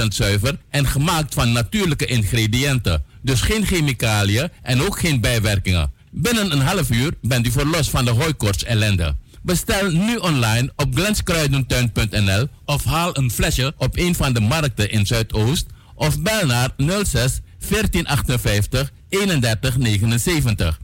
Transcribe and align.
zuiver 0.08 0.58
en 0.70 0.88
gemaakt 0.88 1.34
van 1.34 1.52
natuurlijke 1.52 2.06
ingrediënten. 2.06 3.04
Dus 3.22 3.42
geen 3.42 3.66
chemicaliën 3.66 4.50
en 4.62 4.82
ook 4.82 5.00
geen 5.00 5.22
bijwerkingen. 5.22 5.92
Binnen 6.12 6.52
een 6.52 6.62
half 6.62 6.92
uur 6.92 7.14
bent 7.22 7.48
u 7.48 7.52
verlost 7.52 7.90
van 7.90 8.06
de 8.06 8.12
hooikoorts 8.12 8.64
ellende. 8.64 9.16
Bestel 9.42 9.92
nu 9.92 10.16
online 10.16 10.72
op 10.76 10.96
glenskruidentuin.nl 10.96 12.48
of 12.66 12.84
haal 12.84 13.18
een 13.18 13.32
flesje 13.32 13.74
op 13.78 13.98
een 13.98 14.16
van 14.16 14.34
de 14.34 14.40
markten 14.40 14.92
in 14.92 15.06
Zuidoost 15.06 15.66
of 15.96 16.22
bel 16.22 16.46
naar 16.46 16.74
06 16.78 17.40
1458 17.70 18.92
3179. 19.10 20.80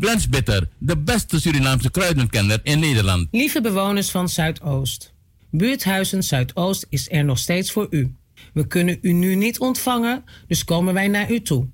Glens 0.00 0.28
Bitter, 0.28 0.68
de 0.78 0.98
beste 0.98 1.40
Surinaamse 1.40 1.90
kruidenkenner 1.90 2.60
in 2.62 2.78
Nederland. 2.78 3.28
Lieve 3.30 3.60
bewoners 3.60 4.10
van 4.10 4.28
Zuidoost. 4.28 5.12
Buurthuizen 5.50 6.22
Zuidoost 6.22 6.86
is 6.88 7.10
er 7.10 7.24
nog 7.24 7.38
steeds 7.38 7.72
voor 7.72 7.86
u. 7.90 8.14
We 8.52 8.66
kunnen 8.66 8.98
u 9.00 9.12
nu 9.12 9.34
niet 9.34 9.58
ontvangen, 9.58 10.24
dus 10.46 10.64
komen 10.64 10.94
wij 10.94 11.08
naar 11.08 11.30
u 11.30 11.42
toe. 11.42 11.68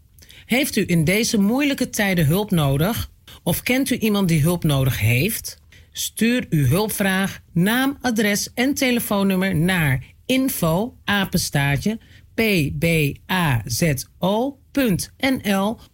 Heeft 0.47 0.77
u 0.77 0.85
in 0.87 1.05
deze 1.05 1.39
moeilijke 1.39 1.91
tijden 1.91 2.27
hulp 2.27 2.51
nodig? 2.51 3.11
Of 3.43 3.63
kent 3.63 3.91
u 3.91 3.97
iemand 3.97 4.29
die 4.29 4.43
hulp 4.43 4.65
nodig 4.65 5.01
heeft? 5.01 5.59
Stuur 5.93 6.47
uw 6.51 6.67
hulpvraag, 6.67 7.41
naam, 7.53 7.99
adres 8.01 8.53
en 8.55 8.75
telefoonnummer 8.75 9.57
naar 9.57 10.05
info 10.27 10.97
apenstaartje 11.05 11.99
pbazo.nl 12.35 12.99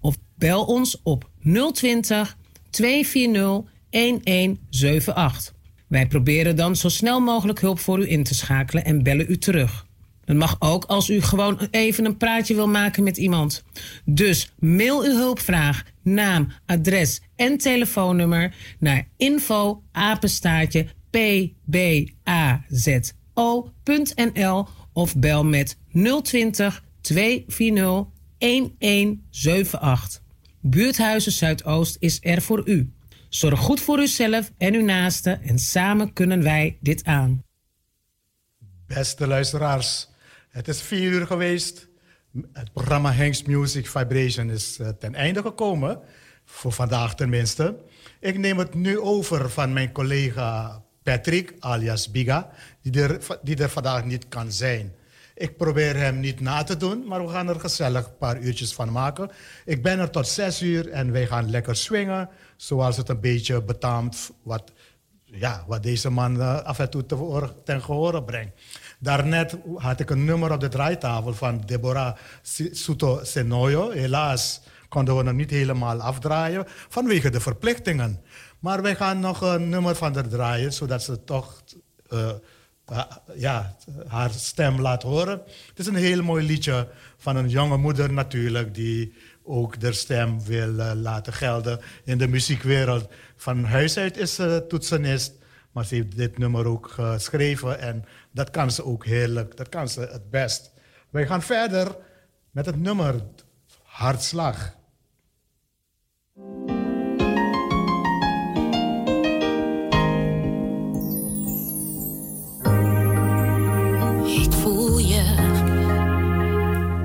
of 0.01 0.17
bel 0.37 0.65
ons 0.65 1.01
op 1.03 1.31
020 1.73 2.37
240 2.71 3.71
1178. 3.91 5.55
Wij 5.89 6.07
proberen 6.07 6.57
dan 6.57 6.77
zo 6.77 6.89
snel 6.89 7.21
mogelijk 7.21 7.61
hulp 7.61 7.79
voor 7.79 8.01
u 8.01 8.11
in 8.11 8.23
te 8.23 8.35
schakelen 8.35 8.85
en 8.85 9.03
bellen 9.03 9.27
u 9.29 9.39
terug. 9.39 9.87
Dat 10.33 10.41
mag 10.41 10.57
ook 10.59 10.85
als 10.85 11.09
u 11.11 11.23
gewoon 11.23 11.69
even 11.71 12.05
een 12.05 12.17
praatje 12.17 12.55
wil 12.55 12.69
maken 12.69 13.03
met 13.03 13.17
iemand. 13.17 13.65
Dus 14.05 14.53
mail 14.59 15.03
uw 15.03 15.15
hulpvraag, 15.15 15.83
naam, 16.03 16.53
adres 16.67 17.21
en 17.37 17.59
telefoonnummer 17.59 18.55
naar 18.79 19.09
info 19.17 19.83
apenstaartje 19.93 20.87
pbazo.nl 21.11 22.19
of 24.93 25.17
bel 25.17 25.45
met 25.45 25.79
020 26.23 26.85
240 27.01 28.07
1178. 28.39 30.21
Buurthuizen 30.61 31.33
Zuidoost 31.33 31.97
is 31.99 32.19
er 32.21 32.43
voor 32.43 32.69
u. 32.69 32.93
Zorg 33.29 33.61
goed 33.61 33.81
voor 33.81 33.99
uzelf 34.01 34.53
en 34.59 34.75
uw 34.75 34.85
naasten 34.85 35.43
en 35.43 35.59
samen 35.59 36.13
kunnen 36.13 36.43
wij 36.43 36.79
dit 36.81 37.05
aan. 37.05 37.43
Beste 38.87 39.27
luisteraars, 39.27 40.09
het 40.53 40.69
is 40.69 40.83
vier 40.83 41.11
uur 41.11 41.27
geweest. 41.27 41.89
Het 42.53 42.73
programma 42.73 43.13
Hanks 43.13 43.43
Music 43.43 43.87
Vibration 43.87 44.51
is 44.51 44.79
eh, 44.79 44.89
ten 44.89 45.15
einde 45.15 45.43
gekomen. 45.43 46.01
Voor 46.45 46.73
vandaag 46.73 47.15
tenminste. 47.15 47.77
Ik 48.21 48.39
neem 48.39 48.59
het 48.59 48.75
nu 48.75 49.01
over 49.01 49.51
van 49.51 49.73
mijn 49.73 49.93
collega 49.93 50.83
Patrick, 51.03 51.55
alias 51.59 52.11
Biga, 52.11 52.51
die 52.83 53.03
er, 53.03 53.39
die 53.43 53.57
er 53.57 53.69
vandaag 53.69 54.05
niet 54.05 54.29
kan 54.29 54.53
zijn. 54.53 54.95
Ik 55.35 55.57
probeer 55.57 55.97
hem 55.97 56.21
niet 56.21 56.41
na 56.41 56.63
te 56.63 56.77
doen, 56.77 57.07
maar 57.07 57.25
we 57.25 57.33
gaan 57.33 57.49
er 57.49 57.61
gezellig 57.61 58.07
een 58.07 58.17
paar 58.17 58.41
uurtjes 58.41 58.75
van 58.75 58.93
maken. 58.93 59.31
Ik 59.65 59.83
ben 59.83 59.99
er 59.99 60.11
tot 60.11 60.29
zes 60.29 60.63
uur 60.63 60.89
en 60.91 61.13
wij 61.13 61.27
gaan 61.27 61.51
lekker 61.51 61.77
swingen, 61.77 62.29
zoals 62.57 62.97
het 62.97 63.09
een 63.09 63.21
beetje 63.21 63.63
betaamt 63.63 64.31
wat, 64.43 64.73
ja, 65.25 65.65
wat 65.67 65.83
deze 65.83 66.11
man 66.11 66.37
uh, 66.37 66.63
af 66.63 66.79
en 66.79 66.91
toe 66.91 67.07
te, 67.07 67.49
ten 67.65 67.83
gehore 67.83 68.25
brengt. 68.25 68.61
Daarnet 69.03 69.57
had 69.77 70.01
ik 70.01 70.11
een 70.11 70.25
nummer 70.25 70.53
op 70.53 70.61
de 70.61 70.69
draaitafel 70.69 71.35
van 71.35 71.63
Deborah 71.67 72.17
Soto 72.73 73.21
Senoyo. 73.23 73.91
Helaas 73.91 74.61
konden 74.89 75.17
we 75.17 75.25
hem 75.25 75.37
niet 75.37 75.51
helemaal 75.51 76.01
afdraaien 76.01 76.65
vanwege 76.89 77.31
de 77.31 77.41
verplichtingen. 77.41 78.21
Maar 78.59 78.83
wij 78.83 78.95
gaan 78.95 79.21
nog 79.21 79.41
een 79.41 79.69
nummer 79.69 79.95
van 79.95 80.15
haar 80.15 80.29
draaien, 80.29 80.73
zodat 80.73 81.03
ze 81.03 81.25
toch 81.25 81.63
uh, 82.13 82.31
ja, 83.35 83.77
haar 84.07 84.31
stem 84.31 84.81
laat 84.81 85.03
horen. 85.03 85.43
Het 85.69 85.79
is 85.79 85.87
een 85.87 85.95
heel 85.95 86.23
mooi 86.23 86.47
liedje 86.47 86.89
van 87.17 87.37
een 87.37 87.49
jonge 87.49 87.77
moeder 87.77 88.13
natuurlijk, 88.13 88.75
die 88.75 89.15
ook 89.43 89.83
haar 89.83 89.95
stem 89.95 90.45
wil 90.45 90.75
uh, 90.75 90.91
laten 90.95 91.33
gelden 91.33 91.81
in 92.05 92.19
de 92.19 92.29
muziekwereld. 92.29 93.11
Van 93.37 93.65
huis 93.65 93.97
uit 93.97 94.17
is 94.17 94.35
ze 94.35 94.65
toetsenist, 94.69 95.33
maar 95.73 95.85
ze 95.85 95.95
heeft 95.95 96.17
dit 96.17 96.39
nummer 96.39 96.67
ook 96.67 96.91
geschreven 96.91 97.81
en 97.81 98.05
dat 98.33 98.51
kan 98.51 98.71
ze 98.71 98.85
ook 98.85 99.07
heerlijk, 99.07 99.57
dat 99.57 99.69
kan 99.69 99.89
ze 99.89 100.01
het 100.01 100.31
best. 100.31 100.73
Wij 101.11 101.27
gaan 101.27 101.43
verder 101.43 101.97
met 102.51 102.67
het 102.67 102.81
nummer 102.81 103.15
Hartslag. 103.83 104.81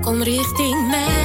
kom 0.08 0.22
richting 0.22 0.88
mij. 0.90 1.17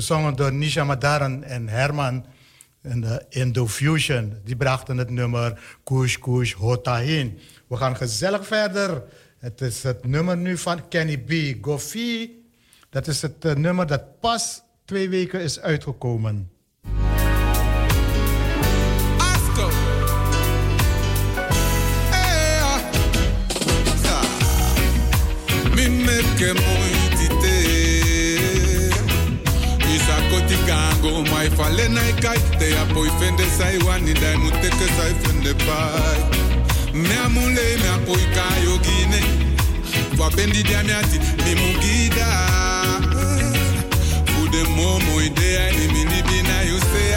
Gezongen 0.00 0.36
door 0.36 0.52
Nisha 0.52 0.84
Madaran 0.84 1.44
en 1.44 1.68
Herman 1.68 2.24
in 2.82 3.00
de 3.00 3.24
Indo-Fusion. 3.28 4.40
Die 4.44 4.56
brachten 4.56 4.96
het 4.98 5.10
nummer 5.10 5.60
Kush 5.84 6.16
Kush 6.16 6.52
Hotahin. 6.52 7.38
We 7.66 7.76
gaan 7.76 7.96
gezellig 7.96 8.46
verder. 8.46 9.02
Het 9.38 9.60
is 9.60 9.82
het 9.82 10.06
nummer 10.06 10.36
nu 10.36 10.58
van 10.58 10.88
Kenny 10.88 11.18
B. 11.18 11.32
Goffy. 11.64 12.30
Dat 12.90 13.06
is 13.06 13.22
het 13.22 13.44
uh, 13.44 13.54
nummer 13.54 13.86
dat 13.86 14.20
pas 14.20 14.62
twee 14.84 15.08
weken 15.08 15.40
is 15.40 15.60
uitgekomen. 15.60 16.50
Asco. 19.18 19.70
Mai 31.40 31.48
fale 31.56 31.88
nai 31.88 32.12
kai 32.20 32.38
te 32.58 32.66
apoi 32.82 33.08
fende 33.18 33.44
sai 33.56 33.76
wani 33.86 34.12
dai 34.12 34.36
muteke 34.36 34.86
sai 34.96 35.12
fende 35.22 35.52
pai. 35.64 36.18
Me 36.92 37.16
amule 37.24 37.64
me 37.82 37.88
apoi 37.96 38.24
kayo 38.36 38.74
gine. 38.84 39.20
Wa 40.18 40.28
bendi 40.36 40.62
dia 40.62 40.82
mi 40.82 40.92
ati 40.92 41.18
mi 41.44 41.52
mugida. 41.60 42.28
Fude 44.30 44.62
momo 44.76 45.20
idea 45.20 45.64
ni 45.76 45.86
mini 45.94 46.20
bina 46.28 46.56
you 46.68 46.78
say 46.90 47.08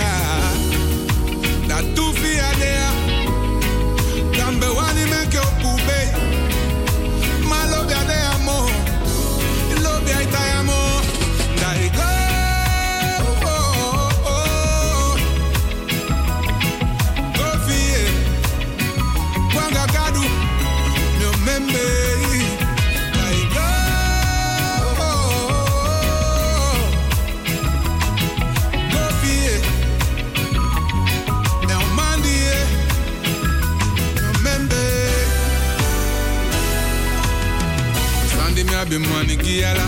abi 39.53 39.61
mani 39.61 39.61
giala 39.61 39.85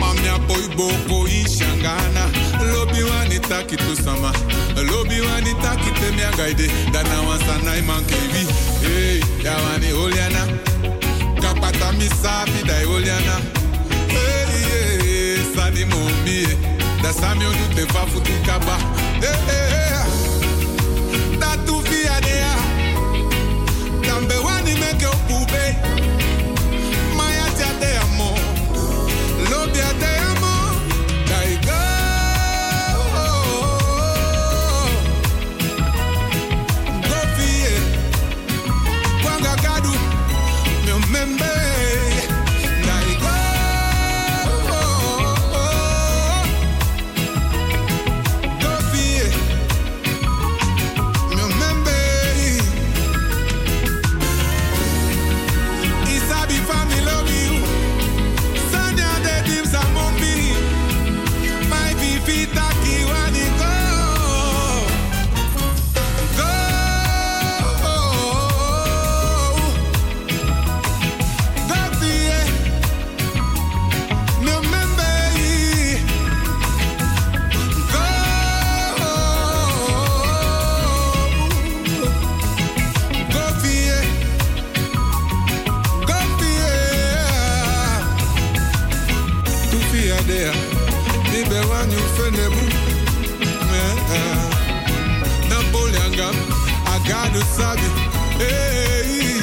Mami 0.00 0.28
apoy 0.28 0.66
boko 0.76 1.26
ishangana. 1.28 2.30
Lobi 2.72 3.02
wani 3.02 3.38
taki 3.40 3.76
tu 3.76 3.96
sama. 3.96 4.32
Lobi 4.76 5.20
wani 5.20 5.54
taki 5.62 5.90
te 5.92 6.10
mi 6.12 6.22
Dana 6.92 7.22
wansana 7.22 7.76
iman 7.78 8.04
Hey, 8.82 9.20
ya 9.44 9.52
wani 9.56 9.92
oliana. 9.92 10.46
Kapata 11.40 11.92
mi 11.92 12.08
dai 12.66 12.84
oliana. 12.86 13.40
Hey, 14.08 14.46
hey, 14.46 14.98
hey, 14.98 15.54
sani 15.54 15.84
mombi 15.84 16.46
Da 17.02 17.12
sami 17.12 17.44
onu 17.44 17.74
te 17.74 17.86
fa 17.92 18.06
futu 18.06 18.32
kaba. 18.46 18.76
Hey, 19.20 19.36
hey, 19.46 19.70
hey 19.70 21.38
that 21.38 21.58
tu 21.66 21.80
via 21.82 22.20
dea. 22.20 22.54
Gambe 24.02 24.34
wani 24.44 24.74
pube. 25.28 25.89
Fia 90.30 90.52
dea, 90.52 90.52
mi 91.30 91.42
be 91.48 91.60
wan 91.68 91.90
you 91.90 91.98
fene 92.16 92.46
bu. 92.54 92.64
Napoleon 95.48 96.12
gam, 96.12 96.34
I 96.86 96.98
got 97.08 97.32
to 97.34 97.40
sabi. 97.56 97.88
Hey, 98.38 99.39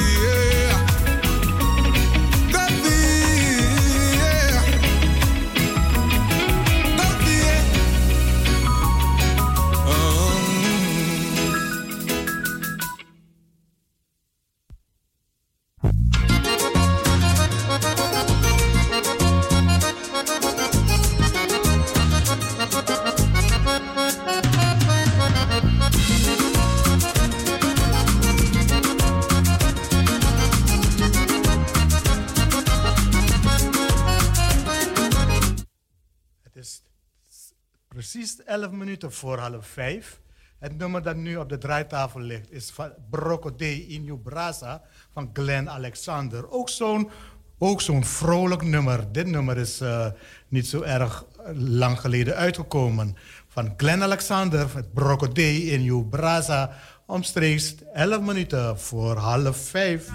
11 38.62 38.70
minuten 38.70 39.12
voor 39.12 39.38
half 39.38 39.66
5. 39.66 40.20
Het 40.58 40.78
nummer 40.78 41.02
dat 41.02 41.16
nu 41.16 41.36
op 41.36 41.48
de 41.48 41.58
draaitafel 41.58 42.20
ligt 42.20 42.52
is 42.52 42.70
van 42.70 42.90
Brocco 43.10 43.54
in 43.56 44.20
Brasa 44.22 44.82
van 45.12 45.30
Glenn 45.32 45.70
Alexander. 45.70 46.50
Ook 46.50 46.68
zo'n 46.68 47.10
ook 47.58 47.80
zo'n 47.80 48.04
vrolijk 48.04 48.62
nummer. 48.62 49.12
Dit 49.12 49.26
nummer 49.26 49.56
is 49.56 49.80
eh, 49.80 50.06
niet 50.48 50.66
zo 50.66 50.82
erg 50.82 51.24
eh, 51.44 51.52
lang 51.54 52.00
geleden 52.00 52.36
uitgekomen. 52.36 53.16
Van 53.48 53.74
Glenn 53.76 54.02
Alexander, 54.02 54.74
het 54.74 54.92
Brocco 54.92 55.32
in 55.34 55.82
Your 55.82 56.04
Brasa, 56.04 56.70
omstreeks 57.06 57.74
11 57.92 58.20
minuten 58.20 58.78
voor 58.78 59.16
half 59.16 59.56
5. 59.56 60.08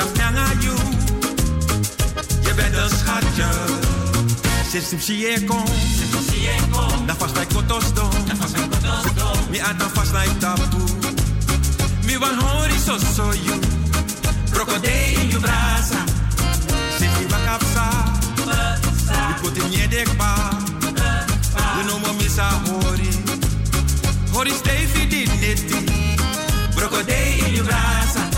Safnyanga 0.00 0.46
you. 0.60 0.76
Je 2.42 2.54
bent 2.54 2.76
een 2.76 2.90
schatje. 2.98 3.48
Sinds 4.70 5.06
je 5.06 5.44
kom. 5.46 5.64
Na 7.06 7.14
vast 7.18 7.34
bij 7.34 7.46
kotos 7.46 7.94
don. 7.94 8.10
Mi 9.50 9.58
ata 9.60 9.88
vast 9.92 10.12
bij 10.12 10.28
tapu. 10.38 10.76
Mi 12.04 12.18
wan 12.18 12.38
hori 12.38 12.78
so 12.86 12.98
so 13.14 13.32
you. 13.42 13.58
Crocodile 14.50 15.20
in 15.20 15.28
you 15.28 15.40
brasa. 15.40 16.04
Sinds 16.98 17.18
je 17.18 17.26
wakapsa. 17.28 17.88
Mi 19.52 19.76
nyedek 19.76 20.16
pa. 20.16 20.58
You 21.76 21.86
know 21.86 21.98
mo 21.98 22.12
misa 22.12 22.48
hori. 22.66 23.08
Hori 24.32 24.50
stay 24.50 24.86
fi 24.92 25.06
di 25.06 25.26
neti. 25.40 25.88
In 27.46 27.54
you 27.54 27.64
brasa. 27.64 28.29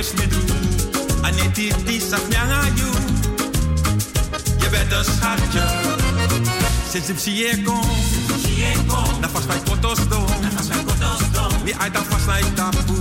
Ai 0.00 0.06
a 0.06 0.06
jes 0.06 0.14
me 0.14 0.26
du. 0.26 0.40
Aneti 1.22 1.72
di 1.84 2.00
saf 2.00 2.28
nyanga 2.28 2.60
you. 2.74 2.90
Je 4.58 4.68
bent 4.70 4.92
een 4.92 5.04
schatje. 5.04 5.64
Sinds 6.90 7.08
ik 7.08 7.18
zie 7.18 7.34
je 7.34 7.62
kom. 8.86 9.20
Na 9.20 9.28
vast 9.28 9.46
bij 9.46 9.60
kotos 9.64 10.08
do. 10.08 10.24
Mi 11.64 11.72
ai 11.78 11.90
da 11.90 12.02
vast 12.08 12.26
na 12.26 12.38
tapu. 12.54 12.94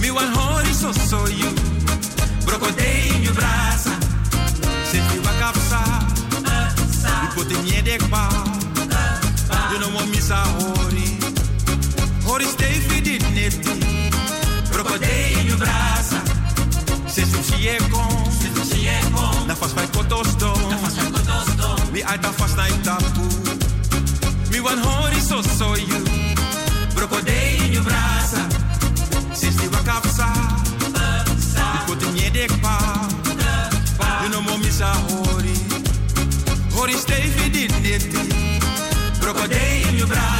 Mi 0.00 0.12
wan 0.12 0.32
hori 0.32 0.74
so 0.74 0.92
so 1.08 1.26
you. 1.26 1.52
In 2.76 3.22
you 3.22 3.34
brasa. 3.34 3.98
Sinds 4.90 5.12
je 5.12 5.20
wakapsa. 5.22 6.06
Mi 7.20 7.28
kote 7.34 7.54
nyedek 7.64 8.08
pa. 8.08 8.28
You 9.70 9.78
know 9.78 9.90
mo 9.90 10.06
misa 10.06 10.42
hori. 10.58 11.18
Hori 12.24 12.46
stay 12.46 12.82
fi 12.88 13.00
dit 13.00 13.22
Je 17.58 17.70
je 17.70 17.78
kom. 19.10 19.46
Na 19.46 19.54
bij 19.74 19.86
kotos 19.86 20.36
do. 20.36 20.52
Mi 21.92 22.02
ai 22.02 22.18
da 22.20 22.32
vast 22.32 22.56
na 22.56 22.66
tapu. 22.82 23.26
Mi 24.50 24.60
wan 24.60 24.78
hori 24.78 25.20
so 25.20 25.42
so 25.58 25.74
you. 25.74 26.02
Brocodei 26.94 27.56
in 27.56 27.72
you 27.72 27.82
brasa. 27.82 28.46
Sinds 29.32 29.56
die 29.56 29.68
wakapsa. 29.70 30.28
Mi 31.54 31.78
kote 31.86 32.06
nyedek 32.12 32.60
pa. 32.60 32.78
You 34.22 34.28
know 34.30 34.42
mo 34.42 34.56
misa 34.56 34.92
hori. 35.08 35.56
Hori 36.74 36.96
fi 37.36 37.50
dit 37.50 37.80
neti. 37.82 38.18
Brocodei 39.20 39.82
in 39.88 39.96
you 39.96 40.06
brasa. 40.06 40.37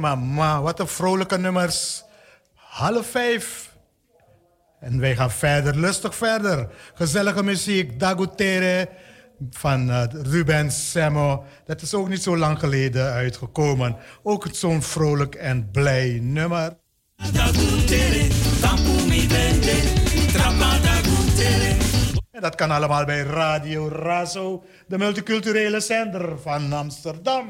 Mama, 0.00 0.62
wat 0.62 0.80
een 0.80 0.88
vrolijke 0.88 1.38
nummers. 1.38 2.02
Half 2.54 3.06
vijf. 3.06 3.70
En 4.80 5.00
wij 5.00 5.16
gaan 5.16 5.30
verder, 5.30 5.76
lustig 5.76 6.14
verder. 6.14 6.68
Gezellige 6.94 7.42
muziek, 7.42 8.00
Dagutere 8.00 8.88
van 9.50 9.90
eh, 9.90 10.02
Ruben 10.12 10.70
Semmo. 10.70 11.44
Dat 11.64 11.82
is 11.82 11.94
ook 11.94 12.08
niet 12.08 12.22
zo 12.22 12.36
lang 12.36 12.58
geleden 12.58 13.12
uitgekomen. 13.12 13.96
Ook 14.22 14.46
zo'n 14.50 14.82
vrolijk 14.82 15.34
en 15.34 15.70
blij 15.70 16.18
nummer. 16.22 16.76
En 22.30 22.40
dat 22.40 22.54
kan 22.54 22.70
allemaal 22.70 23.04
bij 23.04 23.22
Radio 23.22 23.88
Razo, 23.88 24.64
de 24.86 24.98
multiculturele 24.98 25.80
zender 25.80 26.38
van 26.38 26.72
Amsterdam. 26.72 27.48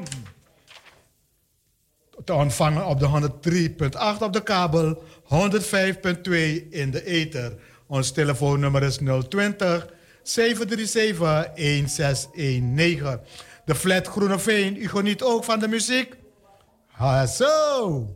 Te 2.25 2.33
ontvangen 2.33 2.85
op 2.85 2.99
de 2.99 3.29
103.8 4.17 4.23
op 4.23 4.33
de 4.33 4.43
kabel, 4.43 5.03
105.2 5.23 6.69
in 6.69 6.91
de 6.91 7.05
ether. 7.05 7.53
Ons 7.87 8.11
telefoonnummer 8.11 8.83
is 8.83 8.99
020 9.27 9.87
737 10.23 11.17
1619. 11.55 13.19
De 13.65 13.75
flat 13.75 14.07
Groeneveen, 14.07 14.75
u 14.75 14.87
geniet 14.87 15.21
ook 15.23 15.43
van 15.43 15.59
de 15.59 15.67
muziek? 15.67 16.15
Ha, 16.87 17.25
zo! 17.25 18.15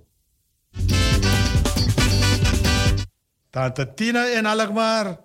Tante 3.50 3.94
Tina 3.94 4.26
in 4.26 4.46
Alkmaar. 4.46 5.18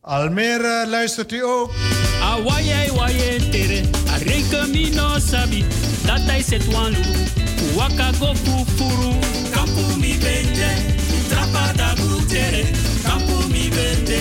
Almere 0.00 0.86
luistert 0.88 1.32
u 1.32 1.44
ook. 1.44 1.70
Awaye 2.22 2.92
waye 2.92 3.48
tere, 3.50 3.97
mi 4.72 4.90
no 4.90 5.18
sabi, 5.18 5.64
waka 7.76 8.12
go 8.18 8.34
fufuru. 8.34 9.12
Kampu 9.52 9.98
mi 10.00 10.18
bende, 10.18 10.70
trapa 11.28 11.72
da 11.76 11.94
butere, 11.96 12.64
kampu 13.02 13.48
mi 13.48 13.68
bende, 13.70 14.18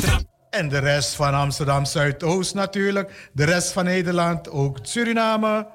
trapa. 0.00 0.24
En 0.50 0.68
de 0.68 0.78
rest 0.78 1.14
van 1.14 1.34
Amsterdam 1.34 1.84
Zuidoost 1.84 2.54
natuurlijk. 2.54 3.30
De 3.32 3.44
rest 3.44 3.72
van 3.72 3.84
Nederland, 3.84 4.50
ook 4.50 4.78
Suriname. 4.82 5.66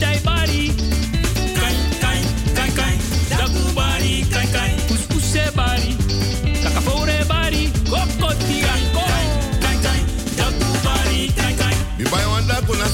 kai 0.00 0.29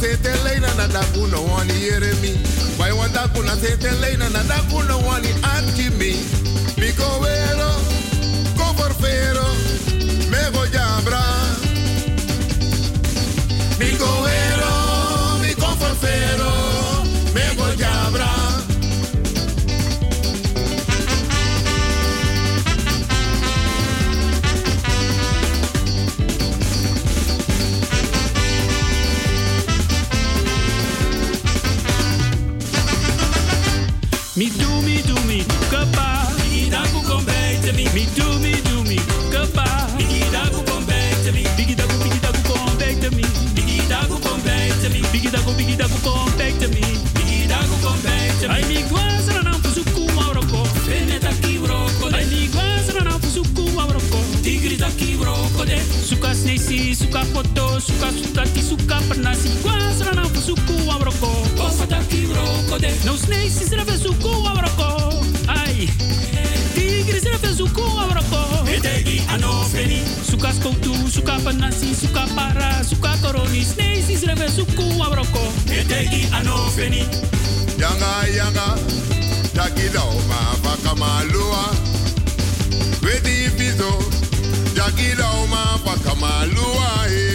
sete 0.01 0.33
leina 0.45 0.69
na 0.77 0.87
da 0.87 1.01
kuno 1.15 1.43
wani 1.53 1.73
Jeremy. 1.81 2.35
Why 2.79 2.93
want 2.93 3.15
da 3.15 3.27
kuna 3.29 3.57
sete 3.57 3.91
leina 4.01 4.29
na 4.31 4.43
da 4.43 4.59
kuno 4.71 4.99
wani 5.07 5.29
Atkimi. 5.43 6.13
Biko 6.77 7.21
vero, 7.23 7.71
cover 8.57 8.93
vero. 9.01 9.46
vida 45.77 45.89
go 46.03 46.25
to 46.61 46.69
me. 46.69 46.81
Vida 47.27 47.59
go 47.69 47.77
contacta 47.89 48.49
me. 48.49 48.55
Ai 48.55 48.65
mi 48.65 48.83
guasa 48.89 49.43
na 49.43 49.53
fuzuku 49.53 50.07
mauroko. 50.15 50.63
Veneta 50.87 51.31
ki 51.43 51.59
broko. 51.59 52.09
Ai 52.15 52.25
mi 52.27 52.49
guasa 52.49 53.05
na 53.05 53.19
fuzuku 53.19 53.71
mauroko. 53.75 54.19
Tigri 54.43 54.77
da 54.77 54.89
ki 54.97 55.17
broko 55.17 55.65
de. 55.65 55.79
Suka 56.05 56.35
snesi, 56.35 56.95
suka 56.95 57.25
foto, 57.25 57.81
suka 57.81 58.11
sutaki, 58.13 58.63
suka 58.63 59.01
pernasi. 59.09 59.51
Guasa 59.63 60.15
na 60.15 60.25
fuzuku 60.25 60.73
mauroko. 60.87 61.31
Kofa 61.57 61.87
da 61.87 62.01
ki 62.09 62.27
broko 62.27 62.79
de. 62.79 62.91
Não 63.05 63.17
snesi, 63.17 63.65
zra 63.67 63.85
fuzuku 63.85 64.31
mauroko. 64.43 65.21
Ai. 65.49 65.89
Tigri 66.75 67.21
zra 67.21 67.39
fuzuku 67.39 67.83
mauroko. 67.83 68.65
Etegi 68.67 69.23
anofeni. 69.29 70.01
Suka 70.31 70.53
skoutu 70.53 70.96
suka 71.11 71.39
panasi 71.45 71.95
suka 71.95 72.27
para 72.35 72.83
suka 72.85 73.15
koroni 73.23 73.63
snesi 73.65 74.17
srebe 74.17 74.49
suku 74.51 74.99
wabroko 74.99 75.53
eteki 75.71 76.29
ano 76.35 76.71
feni. 76.75 77.03
Yanga 77.79 78.27
yanga 78.37 78.69
takida 79.55 80.03
oma 80.03 80.41
pakamalua 80.65 81.65
wedi 83.03 83.49
taki 83.57 83.91
takida 84.75 85.27
oma 85.43 85.79
pakamalua 85.85 86.91
e. 87.11 87.27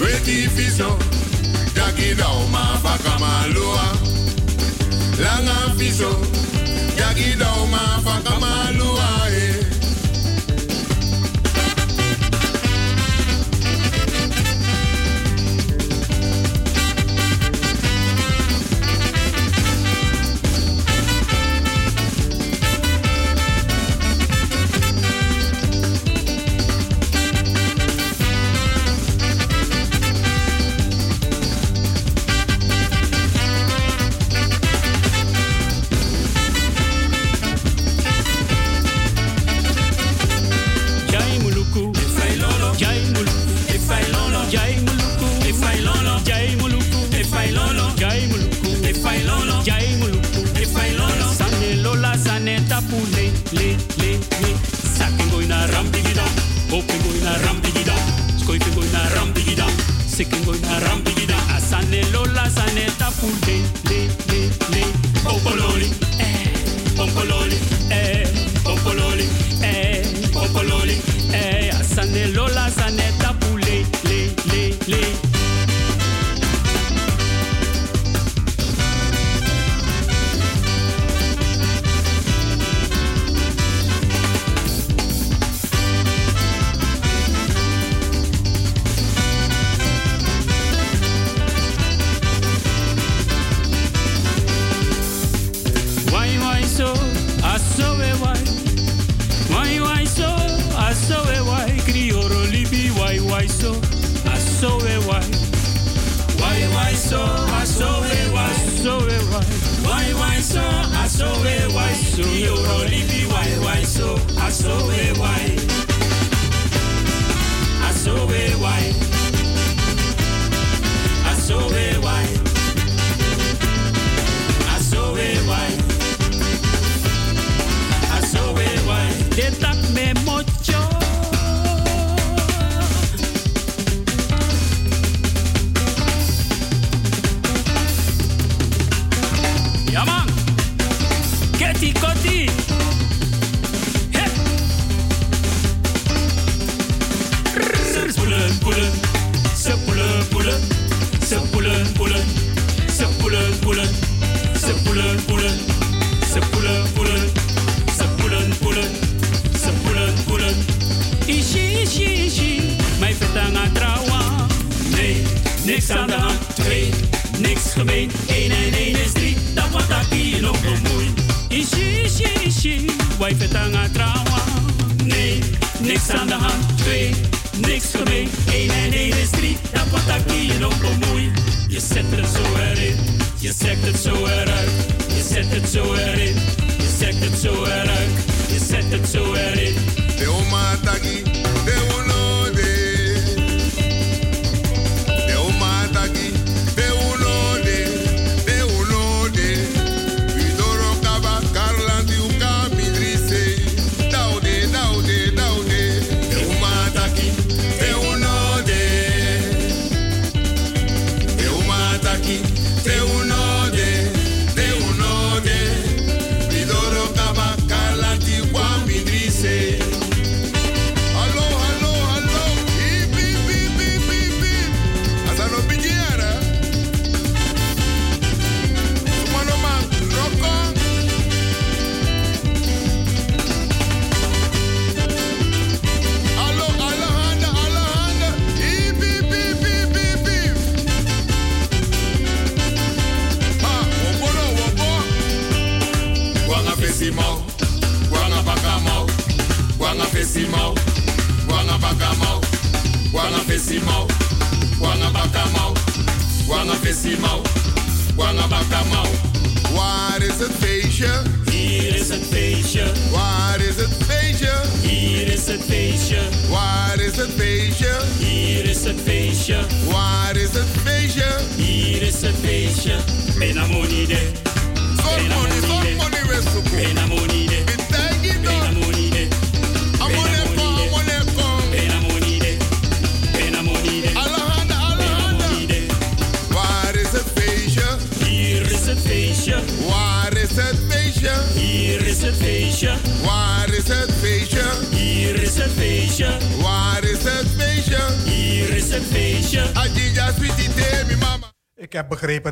Wedi 0.00 0.48
bizo 0.56 0.98
takida 1.74 2.28
oma 2.28 2.78
pakamalua 2.82 3.86
langa 5.18 5.74
viso, 5.76 6.10
takida 6.96 7.48
oma 7.62 8.00
pakamalua 8.04 9.08
e. 9.30 9.47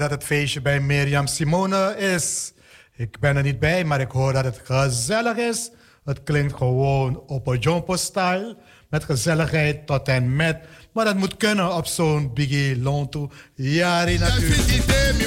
dat 0.08 0.18
het 0.18 0.28
feestje 0.28 0.60
bij 0.60 0.80
Mirjam 0.80 1.26
Simone 1.26 1.96
is. 1.98 2.52
Ik 2.96 3.18
ben 3.18 3.36
er 3.36 3.42
niet 3.42 3.58
bij, 3.58 3.84
maar 3.84 4.00
ik 4.00 4.10
hoor 4.10 4.32
dat 4.32 4.44
het 4.44 4.60
gezellig 4.64 5.36
is. 5.36 5.70
Het 6.04 6.22
klinkt 6.22 6.56
gewoon 6.56 7.22
op 7.26 7.46
een 7.46 7.58
jumpo-style. 7.58 8.56
Met 8.90 9.04
gezelligheid 9.04 9.86
tot 9.86 10.08
en 10.08 10.36
met. 10.36 10.58
Maar 10.92 11.04
dat 11.04 11.16
moet 11.16 11.36
kunnen 11.36 11.74
op 11.74 11.86
zo'n 11.86 12.30
Biggie 12.34 12.80
Lonto. 12.80 13.30
Jari 13.54 14.12
Ja, 14.12 14.18
natuurlijk. 14.18 14.54
sweetie 14.54 14.84
thee, 14.84 15.12
mi 15.12 15.26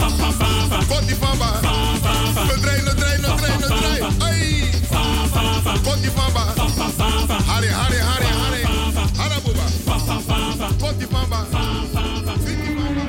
Sweetie 0.00 0.36
van 0.36 0.68
ba. 0.68 0.78
Kotti 0.88 1.14
van 1.14 1.38
ba. 1.38 1.50
We 2.46 2.60
draaien, 2.60 2.84
we 2.84 2.94
draaien, 2.94 3.20
we 3.20 3.26
draaien, 3.36 3.60
we 3.60 3.66
draaien. 3.66 4.20
Hey. 4.22 4.70
Kotti 5.82 6.10
van 6.10 6.32
ba. 6.32 6.44
Harry, 7.50 7.68
Harry, 7.68 7.98
Harry, 8.08 8.26
Harry. 8.42 8.62
Harabuba. 9.16 9.64
Kotti 10.78 11.06
van 11.10 11.28
ba. 11.28 11.40
Sweetie 12.40 12.74
van 12.74 12.94
ba. 12.94 13.08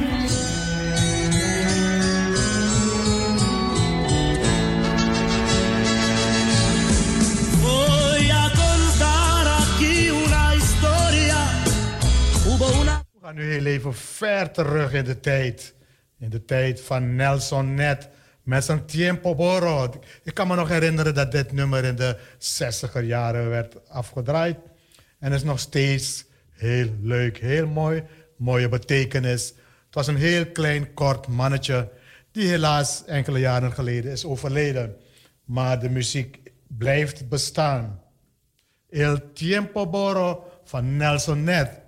Voy 7.61 8.30
a 8.32 8.49
contar 8.61 9.47
aquí 9.61 10.09
una 10.09 10.53
historia. 10.55 11.39
Hubo 12.45 12.65
una. 12.82 13.03
We 13.13 13.20
gaan 13.22 13.36
nu 13.36 13.51
heel 13.51 13.65
even 13.65 13.93
ver 13.93 14.51
terug 14.51 14.93
in 14.93 15.03
de 15.03 15.20
tijd. 15.20 15.74
In 16.22 16.30
de 16.30 16.45
tijd 16.45 16.82
van 16.82 17.15
Nelson 17.15 17.74
Net 17.74 18.09
met 18.43 18.63
zijn 18.63 18.86
Tiempo 18.86 19.36
Boro. 19.36 19.93
Ik 20.24 20.34
kan 20.34 20.47
me 20.47 20.55
nog 20.55 20.67
herinneren 20.69 21.13
dat 21.13 21.32
dit 21.32 21.51
nummer 21.51 21.84
in 21.84 21.95
de 21.95 22.17
60er 22.38 23.05
jaren 23.05 23.49
werd 23.49 23.89
afgedraaid. 23.89 24.57
En 25.19 25.32
is 25.32 25.43
nog 25.43 25.59
steeds 25.59 26.26
heel 26.49 26.89
leuk, 27.01 27.38
heel 27.38 27.67
mooi. 27.67 28.03
Mooie 28.36 28.69
betekenis. 28.69 29.47
Het 29.86 29.95
was 29.95 30.07
een 30.07 30.17
heel 30.17 30.45
klein, 30.45 30.93
kort 30.93 31.28
mannetje 31.28 31.89
die 32.32 32.47
helaas 32.47 33.05
enkele 33.05 33.39
jaren 33.39 33.72
geleden 33.72 34.11
is 34.11 34.26
overleden. 34.26 34.95
Maar 35.45 35.80
de 35.80 35.89
muziek 35.89 36.39
blijft 36.67 37.30
bestaan. 37.30 38.01
El 38.89 39.32
Tiempo 39.34 39.88
Boro 39.89 40.51
van 40.63 40.97
Nelson 40.97 41.43
Net. 41.43 41.80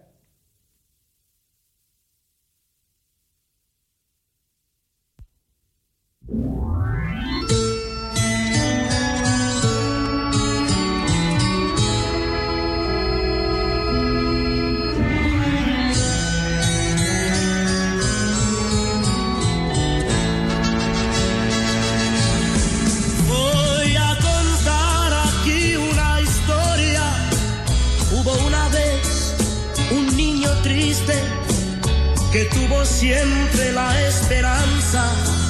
Que 32.34 32.46
tuvo 32.46 32.84
siempre 32.84 33.72
la 33.74 34.02
esperanza 34.08 35.43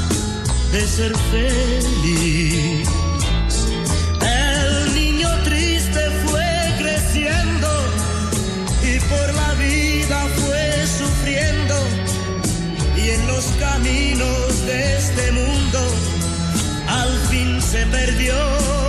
de 0.74 0.88
ser 0.88 1.15
feliz. 1.32 2.89
El 4.21 4.95
niño 4.95 5.30
triste 5.43 5.99
fue 6.26 6.51
creciendo 6.80 7.69
y 8.82 8.99
por 9.11 9.34
la 9.36 9.53
vida 9.53 10.28
fue 10.38 10.88
sufriendo 10.88 11.76
y 12.97 13.09
en 13.11 13.28
los 13.28 13.45
caminos 13.59 14.65
de 14.65 14.97
este 14.97 15.32
mundo 15.32 15.80
al 16.88 17.19
fin 17.30 17.61
se 17.61 17.86
perdió. 17.86 18.82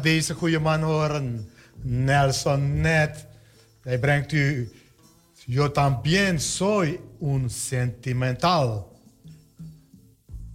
Van 0.00 0.10
deze 0.10 0.34
goede 0.34 0.58
man 0.58 0.82
horen. 0.82 1.48
Nelson 1.82 2.80
Net. 2.80 3.26
Hij 3.82 3.98
brengt 3.98 4.32
u 4.32 4.72
Yo 5.46 5.70
también 5.70 6.40
soy 6.40 7.00
un 7.18 7.50
sentimental. 7.50 8.86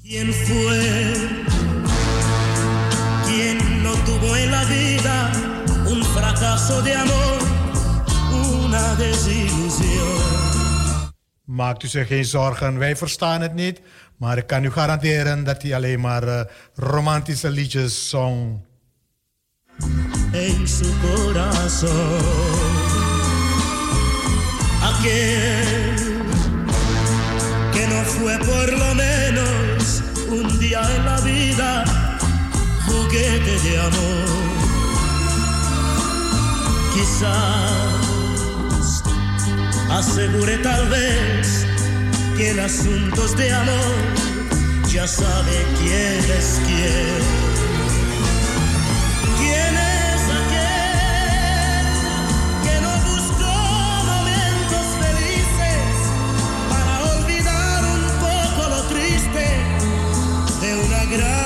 ¿Quién 0.02 0.34
fue 0.34 1.14
quien 3.26 3.84
no 3.84 3.94
tuvo 4.06 4.36
en 4.36 4.52
la 4.52 4.64
vida 4.66 5.32
un 5.88 6.04
fracaso 6.04 6.82
de 6.82 6.94
amor, 6.94 7.40
una 8.54 8.96
desilusión? 8.96 10.24
Maakt 11.46 11.84
u 11.84 11.88
zich 11.88 12.08
geen 12.08 12.26
zorgen, 12.26 12.78
wij 12.78 12.96
verstaan 12.96 13.42
het 13.42 13.54
niet. 13.54 13.82
Maar 14.18 14.38
ik 14.38 14.48
kan 14.48 14.64
u 14.64 14.72
garanderen 14.72 15.44
dat 15.44 15.62
hij 15.62 15.76
alleen 15.76 16.00
maar 16.00 16.24
uh, 16.24 16.42
romantische 16.76 17.50
liedjes 17.50 18.10
zong. 18.10 18.60
En 20.34 20.68
su 20.68 20.86
corazón, 21.00 21.92
aquel 24.82 25.96
que 27.74 27.88
no 27.88 28.04
fue 28.04 28.38
por 28.40 28.72
lo 28.72 28.96
menos 28.96 30.04
un 30.30 30.60
día 30.60 30.82
en 30.96 31.06
la 31.06 31.20
vida 31.22 31.86
juguete 32.86 33.60
de 33.60 33.80
amor. 33.80 34.30
Quizás 36.94 38.06
asegure 39.92 40.58
tal 40.60 40.88
vez 40.90 41.66
que 42.38 42.52
en 42.52 42.60
asuntos 42.60 43.36
de 43.38 43.54
amor 43.54 43.96
ya 44.92 45.08
sabe 45.08 45.66
quién 45.80 46.38
es 46.38 46.62
quién. 46.66 47.36
¿Quién 47.36 47.45
de 61.18 61.24
una 61.24 61.45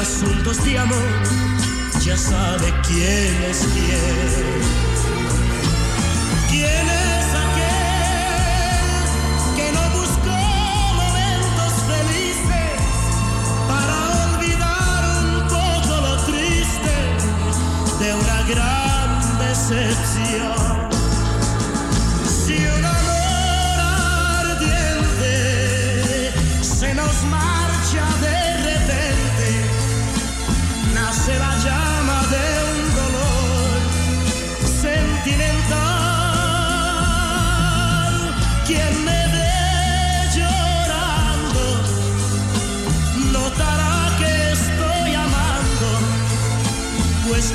asuntos 0.00 0.64
de 0.64 0.78
amor 0.78 0.96
ya 2.02 2.16
sabe 2.16 2.72
quién 2.86 3.44
es 3.50 3.58
quién. 3.74 4.60
¿Quién 6.48 6.86
es 6.88 7.26
aquel 7.44 8.96
que 9.56 9.66
no 9.72 9.82
buscó 9.98 10.38
momentos 11.02 11.72
felices 11.92 12.80
para 13.68 13.94
olvidar 14.24 15.02
un 15.26 15.34
poco 15.48 15.92
lo 16.06 16.14
triste 16.24 16.94
de 18.00 18.08
una 18.14 18.38
gran 18.48 19.08
decepción? 19.38 20.59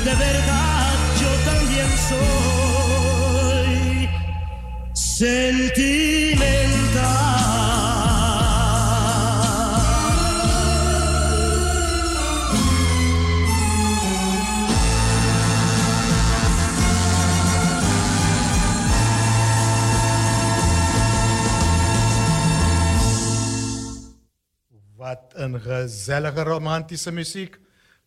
De 0.06 0.14
verdad 0.14 0.96
yo 1.20 1.30
también 1.44 1.90
soy 2.08 3.70
sentimental. 4.92 6.46
Wat 24.96 25.32
een 25.34 25.60
gezellige 25.60 26.42
romantische 26.42 27.12
muziek. 27.12 27.58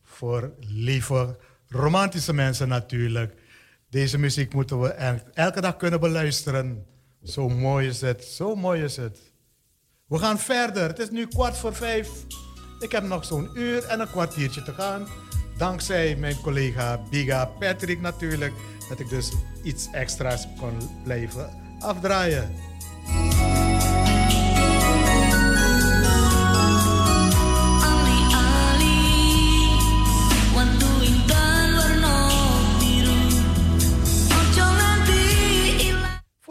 Voor 0.04 0.54
lieve 0.60 1.38
romantische 1.70 2.34
mensen 2.34 2.68
natuurlijk. 2.68 3.34
Deze 3.90 4.18
muziek 4.18 4.54
moeten 4.54 4.80
we 4.82 4.88
el- 4.90 5.20
elke 5.34 5.62
dag 5.62 5.78
kunnen 5.78 6.00
beluisteren. 6.00 6.86
Zo 7.24 7.50
mooi 7.50 7.88
is 7.88 8.02
het, 8.02 8.24
zo 8.24 8.56
mooi 8.56 8.84
is 8.84 8.96
het. 8.98 9.20
We 10.08 10.18
gaan 10.18 10.40
verder. 10.40 10.88
Het 10.88 11.00
is 11.00 11.10
nu 11.10 11.28
kwart 11.28 11.58
voor 11.58 11.76
vijf. 11.76 12.10
Ik 12.80 12.92
heb 12.92 13.04
nog 13.04 13.26
zo'n 13.26 13.50
uur 13.54 13.84
en 13.86 14.00
een 14.00 14.08
kwartiertje 14.10 14.64
te 14.64 14.74
gaan. 14.74 15.08
Dankzij 15.58 16.16
mijn 16.16 16.36
collega 16.42 17.00
Biga 17.10 17.46
Patrick 17.46 18.02
natuurlijk. 18.02 18.54
Dat 18.90 19.00
ik 19.00 19.10
dus 19.10 19.32
iets 19.64 19.88
extra's 19.92 20.48
kon 20.60 20.78
blijven 21.04 21.50
afdraaien. 21.80 22.52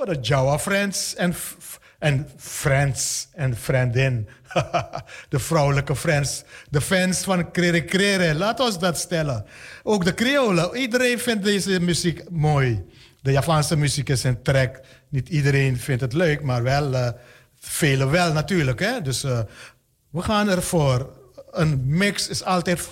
De 0.09 0.18
Jawa 0.20 0.59
Friends 0.59 1.14
en, 1.14 1.34
en 1.98 2.28
Friends 2.36 3.28
en 3.32 3.56
vriendin. 3.56 4.28
de 5.28 5.38
vrouwelijke 5.38 5.96
friends. 5.96 6.42
De 6.70 6.80
fans 6.80 7.18
van 7.18 7.50
Krere 7.50 7.84
Krere. 7.84 8.34
Laat 8.34 8.61
ons 8.61 8.78
dat 8.78 8.98
stellen. 8.98 9.44
Ook 9.82 10.04
de 10.04 10.14
Creolen. 10.14 10.76
Iedereen 10.76 11.18
vindt 11.18 11.44
deze 11.44 11.80
muziek 11.80 12.30
mooi. 12.30 12.84
De 13.22 13.32
Javaanse 13.32 13.76
muziek 13.76 14.09
is 14.09 14.24
een 14.24 14.42
track. 14.42 14.80
Niet 15.09 15.28
iedereen 15.28 15.76
vindt 15.76 16.00
het 16.00 16.12
leuk, 16.12 16.42
maar 16.42 16.62
wel, 16.62 16.94
eh 16.94 17.09
velen 17.61 18.11
wel 18.11 18.32
natuurlijk. 18.32 18.80
Hè? 18.80 19.02
Dus 19.02 19.24
eh, 19.24 19.40
we 20.11 20.22
gaan 20.22 20.48
ervoor. 20.48 21.11
Een 21.50 21.82
mix 21.86 22.28
is 22.28 22.44
altijd 22.44 22.88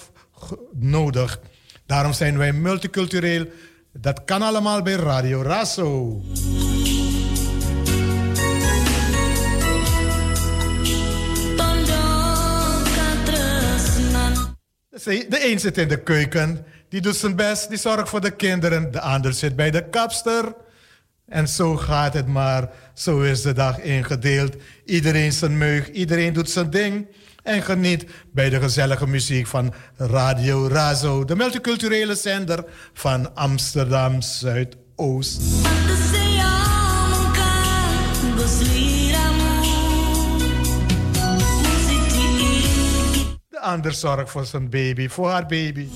nodig. 0.73 1.41
Daarom 1.87 2.13
zijn 2.13 2.39
wij 2.39 2.53
multicultureel. 2.53 3.47
Dat 3.93 4.25
kan 4.25 4.43
allemaal 4.43 4.83
bij 4.83 4.95
Radio 4.95 5.43
Razo. 5.43 6.23
De 15.05 15.51
een 15.51 15.61
zit 15.61 15.79
in 15.79 15.89
de 15.89 16.03
keuken, 16.03 16.67
die 16.89 17.01
doet 17.01 17.17
zijn 17.17 17.37
best, 17.37 17.69
die 17.69 17.79
zorgt 17.79 18.09
voor 18.09 18.21
de 18.21 18.31
kinderen. 18.31 18.91
De 18.93 19.01
ander 19.01 19.33
zit 19.33 19.57
bij 19.57 19.71
de 19.71 19.89
kapster. 19.89 20.55
En 21.29 21.49
zo 21.49 21.77
gaat 21.77 22.15
het 22.15 22.27
maar. 22.27 22.71
Zo 22.95 23.21
is 23.21 23.43
de 23.43 23.53
dag 23.53 23.81
ingedeeld. 23.81 24.57
Iedereen 24.85 25.33
zijn 25.33 25.59
meug, 25.59 25.91
iedereen 25.91 26.33
doet 26.33 26.51
zijn 26.51 26.71
ding. 26.71 27.07
En 27.43 27.63
geniet 27.63 28.07
bij 28.33 28.51
de 28.51 28.61
gezellige 28.61 29.07
muziek 29.07 29.47
van 29.47 29.75
Radio 29.97 30.69
Razo, 30.69 31.25
de 31.25 31.37
multiculturele 31.37 32.15
zender 32.15 32.65
van 32.93 33.35
Amsterdam 33.35 34.21
Zuidoost. 34.21 35.41
Ander 43.67 43.93
zorgt 43.93 44.31
voor 44.31 44.45
zijn 44.45 44.71
baby, 44.71 45.09
voor 45.09 45.31
haar 45.31 45.47
baby. 45.47 45.87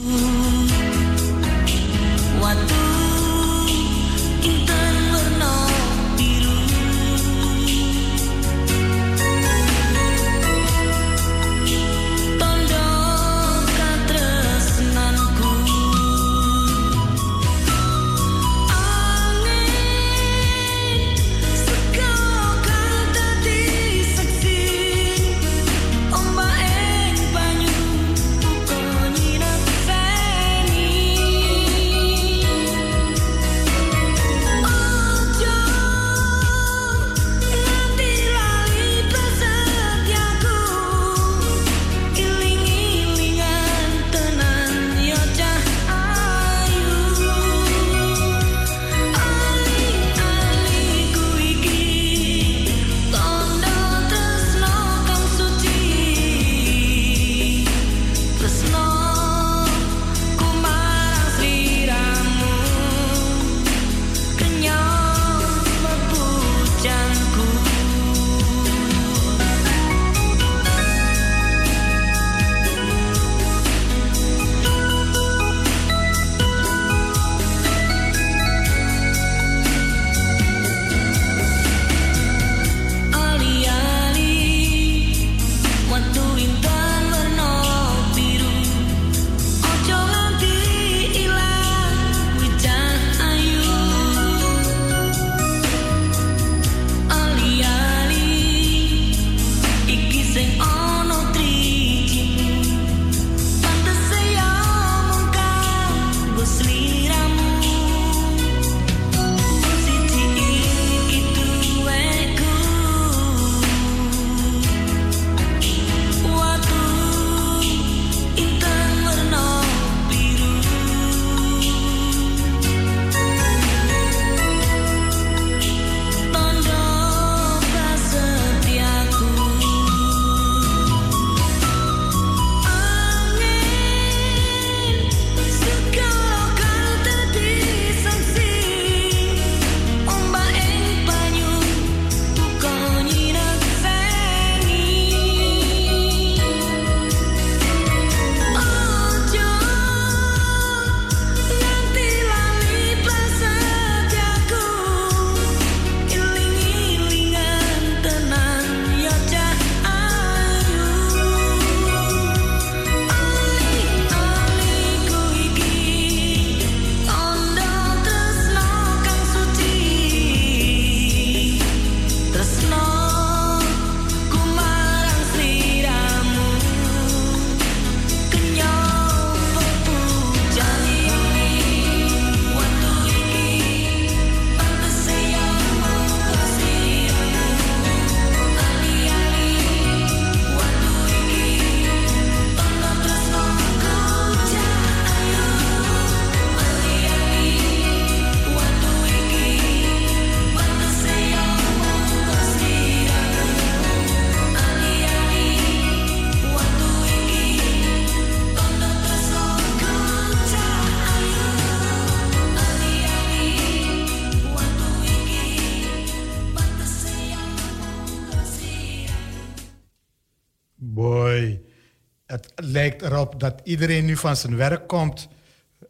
Dat 223.41 223.61
iedereen 223.65 224.05
nu 224.05 224.17
van 224.17 224.37
zijn 224.37 224.57
werk 224.57 224.89
komt. 224.89 225.29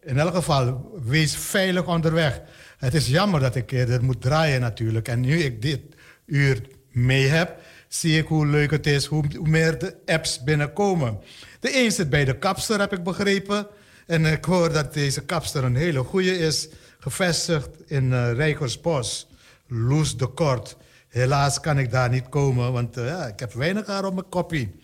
In 0.03 0.19
elk 0.19 0.35
geval, 0.35 0.91
wees 1.05 1.37
veilig 1.37 1.87
onderweg. 1.87 2.41
Het 2.79 2.95
is 2.95 3.09
jammer 3.09 3.41
dat 3.41 3.55
ik 3.55 3.71
eerder 3.71 4.05
moet 4.05 4.21
draaien 4.21 4.61
natuurlijk. 4.61 5.09
En 5.09 5.21
nu 5.21 5.39
ik 5.39 5.63
dit 5.63 5.81
uur 6.27 6.61
mee 6.91 7.27
heb, 7.27 7.61
zie 7.89 8.19
ik 8.19 8.27
hoe 8.27 8.47
leuk 8.47 8.71
het 8.71 8.87
is, 8.87 9.07
hoe, 9.07 9.25
meer 9.43 9.79
de 9.79 9.97
apps 10.07 10.43
binnenkomen. 10.43 11.19
De 11.61 11.85
een 11.85 11.93
zit 11.93 12.11
bij 12.11 12.25
de 12.25 12.39
kapster, 12.39 12.81
heb 12.81 12.93
ik 12.93 13.03
begrepen. 13.03 13.67
En 14.07 14.27
ik 14.27 14.45
hoor 14.45 14.73
dat 14.73 14.95
deze 14.95 15.25
kapster 15.25 15.65
een 15.65 15.77
hele 15.77 16.03
goede 16.03 16.39
is. 16.39 16.69
Gevestigd 16.99 17.69
in 17.87 18.05
uh, 18.05 18.33
Rijgersbos. 18.33 19.29
Loes 19.67 20.17
de 20.17 20.27
Kort. 20.27 20.77
Helaas 21.09 21.61
kan 21.61 21.79
ik 21.79 21.91
daar 21.91 22.09
niet 22.11 22.29
komen, 22.29 22.73
want 22.73 22.99
uh, 22.99 23.07
ja, 23.07 23.27
ik 23.27 23.41
heb 23.41 23.53
weinig 23.53 23.87
haar 23.87 24.05
op 24.05 24.15
mijn 24.15 24.29
koppie. 24.29 24.80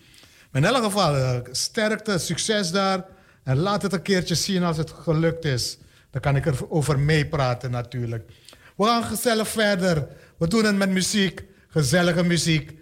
In 0.57 0.65
elk 0.65 0.83
geval, 0.83 1.15
uh, 1.15 1.39
sterkte, 1.51 2.17
succes 2.17 2.71
daar. 2.71 3.05
En 3.43 3.57
laat 3.57 3.81
het 3.81 3.93
een 3.93 4.01
keertje 4.01 4.35
zien 4.35 4.63
als 4.63 4.77
het 4.77 4.91
gelukt 4.91 5.45
is. 5.45 5.77
Dan 6.11 6.21
kan 6.21 6.35
ik 6.35 6.45
er 6.45 6.69
over 6.69 6.99
meepraten 6.99 7.71
natuurlijk. 7.71 8.31
We 8.77 8.85
gaan 8.85 9.03
gezellig 9.03 9.47
verder. 9.47 10.07
We 10.37 10.47
doen 10.47 10.65
het 10.65 10.75
met 10.75 10.89
muziek. 10.89 11.43
Gezellige 11.67 12.23
muziek. 12.23 12.73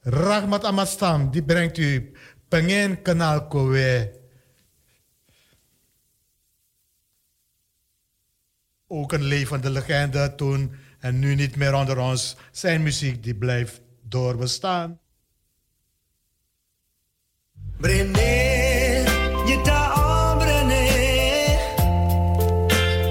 Rahmat 0.00 0.64
Amastam, 0.64 1.30
die 1.30 1.42
brengt 1.42 1.78
u 1.78 2.12
Pengen 2.48 3.02
Kanaal 3.02 3.46
Kowe. 3.46 4.20
Ook 8.86 9.12
een 9.12 9.22
levende 9.22 9.70
legende 9.70 10.34
toen 10.34 10.74
en 10.98 11.18
nu 11.18 11.34
niet 11.34 11.56
meer 11.56 11.74
onder 11.74 11.98
ons. 11.98 12.36
Zijn 12.52 12.82
muziek 12.82 13.22
die 13.22 13.34
blijft 13.34 13.80
doorbestaan. 14.02 14.98
Brené, 17.80 19.04
yeta 19.46 19.78
abrené, 19.94 20.82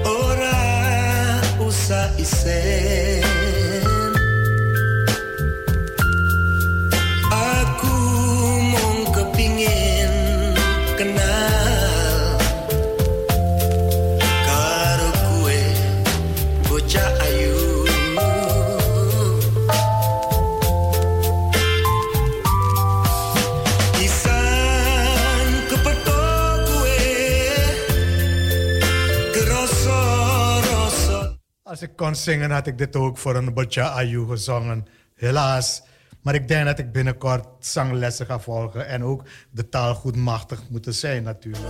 ora 0.04 1.40
usa 1.64 2.12
ise. 2.18 2.67
Als 31.78 31.88
ik 31.88 31.96
kon 31.96 32.14
zingen 32.14 32.50
had 32.50 32.66
ik 32.66 32.78
dit 32.78 32.96
ook 32.96 33.18
voor 33.18 33.36
een 33.36 33.54
Botja 33.54 33.88
Ayu 33.88 34.26
gezongen. 34.26 34.86
Helaas. 35.14 35.82
Maar 36.22 36.34
ik 36.34 36.48
denk 36.48 36.66
dat 36.66 36.78
ik 36.78 36.92
binnenkort 36.92 37.46
zanglessen 37.58 38.26
ga 38.26 38.40
volgen. 38.40 38.86
En 38.86 39.04
ook 39.04 39.22
de 39.50 39.68
taal 39.68 39.94
goed 39.94 40.16
machtig 40.16 40.62
moeten 40.68 40.94
zijn 40.94 41.22
natuurlijk. 41.22 41.66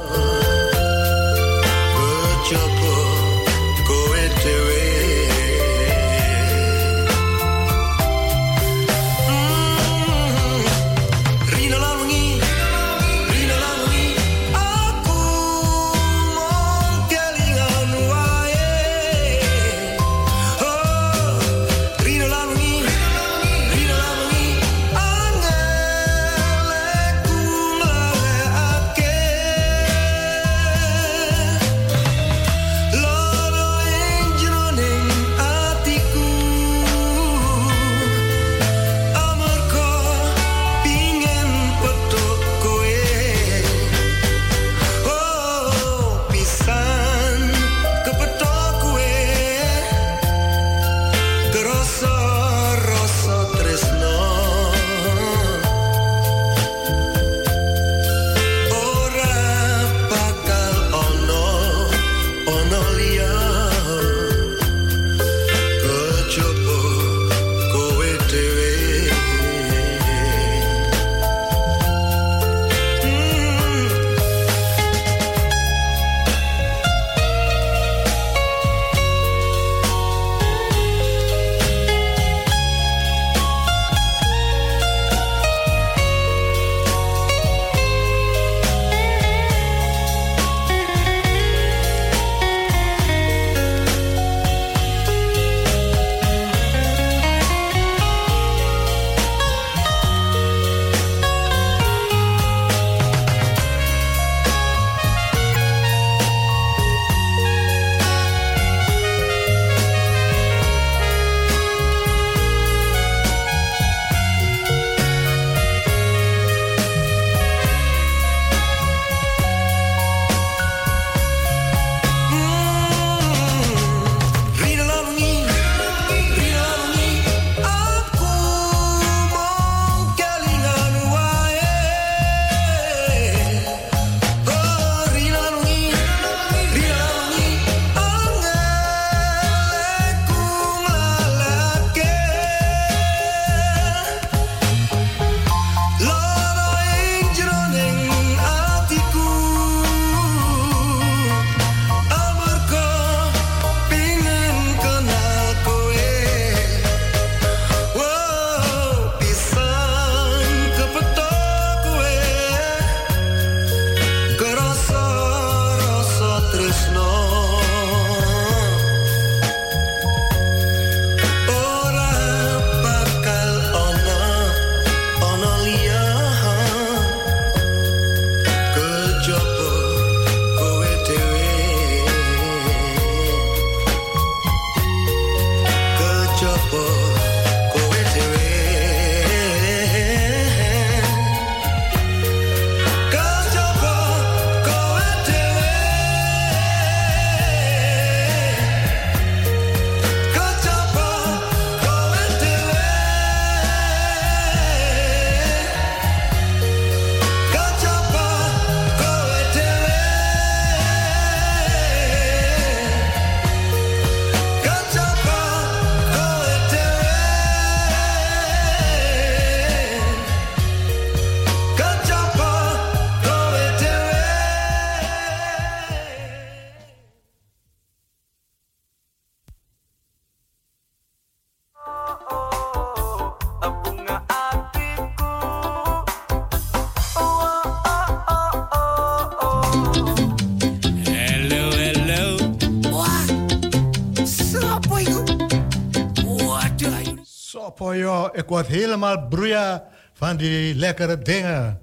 Ik 248.48 248.54
word 248.54 248.66
helemaal 248.66 249.28
broeia 249.28 249.84
van 250.12 250.36
die 250.36 250.74
lekkere 250.74 251.18
dingen. 251.18 251.80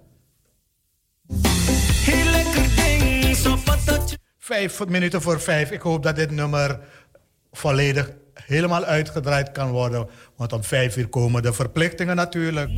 Heel 2.03 2.31
lekker 2.31 2.75
ding, 2.75 3.35
zo. 3.35 3.57
Vijf 4.37 4.85
minuten 4.85 5.21
voor 5.21 5.41
vijf. 5.41 5.71
Ik 5.71 5.81
hoop 5.81 6.03
dat 6.03 6.15
dit 6.15 6.31
nummer 6.31 6.79
volledig 7.51 8.11
helemaal 8.33 8.83
uitgedraaid 8.83 9.51
kan 9.51 9.71
worden. 9.71 10.09
Want 10.35 10.53
om 10.53 10.63
vijf 10.63 10.97
uur 10.97 11.07
komen 11.07 11.41
de 11.41 11.53
verplichtingen 11.53 12.15
natuurlijk. 12.15 12.69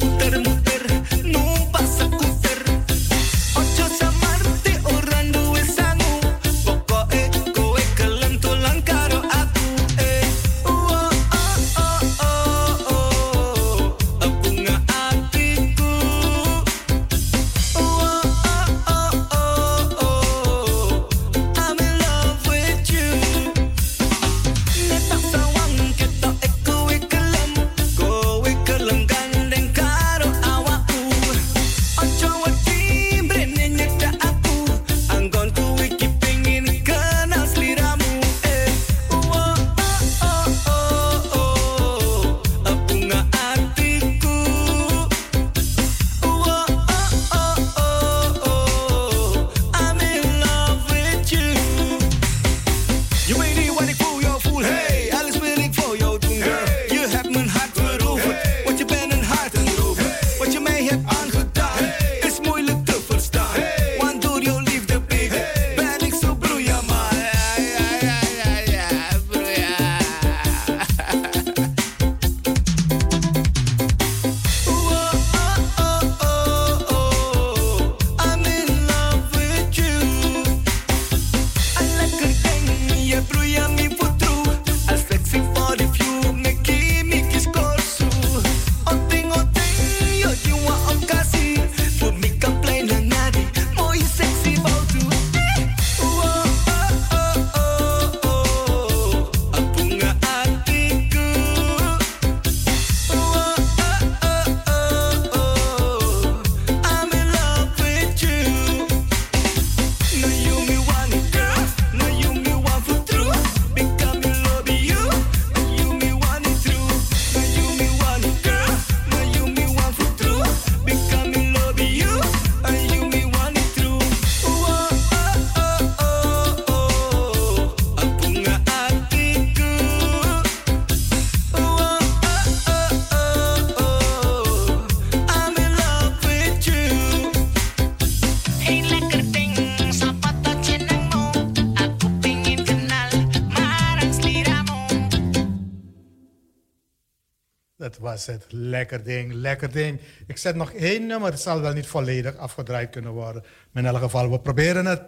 Het. 148.27 148.45
Lekker 148.49 149.03
ding, 149.03 149.33
lekker 149.33 149.71
ding. 149.71 149.99
Ik 150.27 150.37
zet 150.37 150.55
nog 150.55 150.71
één 150.71 151.05
nummer. 151.05 151.31
Het 151.31 151.39
zal 151.39 151.61
wel 151.61 151.73
niet 151.73 151.87
volledig 151.87 152.37
afgedraaid 152.37 152.89
kunnen 152.89 153.11
worden. 153.11 153.43
Maar 153.71 153.83
in 153.83 153.89
elk 153.89 154.01
geval, 154.01 154.31
we 154.31 154.39
proberen 154.39 154.85
het. 154.85 155.01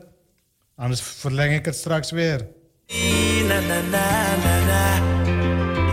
Anders 0.76 1.02
verleng 1.02 1.54
ik 1.54 1.66
het 1.66 1.76
straks 1.76 2.12
weer. 2.12 2.48
Na 3.48 3.60
na 3.60 3.82
na 3.82 4.36
na 4.36 4.66
na. 4.66 5.18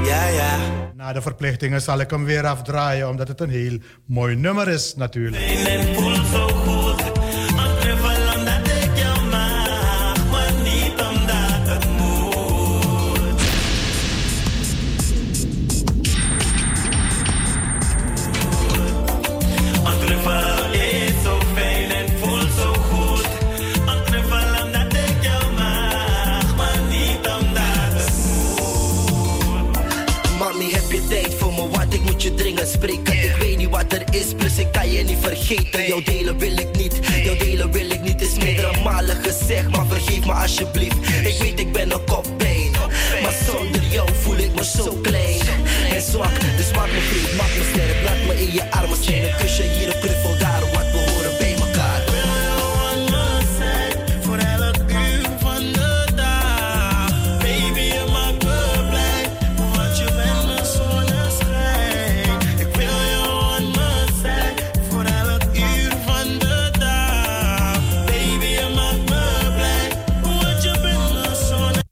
Ja 0.05 0.29
ja. 0.29 0.59
Na 0.95 1.13
de 1.13 1.23
verplichtingen 1.23 1.81
zal 1.81 2.01
ik 2.01 2.11
hem 2.11 2.25
weer 2.25 2.47
afdraaien, 2.47 3.09
omdat 3.09 3.29
het 3.29 3.41
een 3.41 3.51
heel 3.51 3.79
mooi 4.05 4.37
nummer 4.37 4.69
is 4.69 4.95
natuurlijk. 4.95 5.43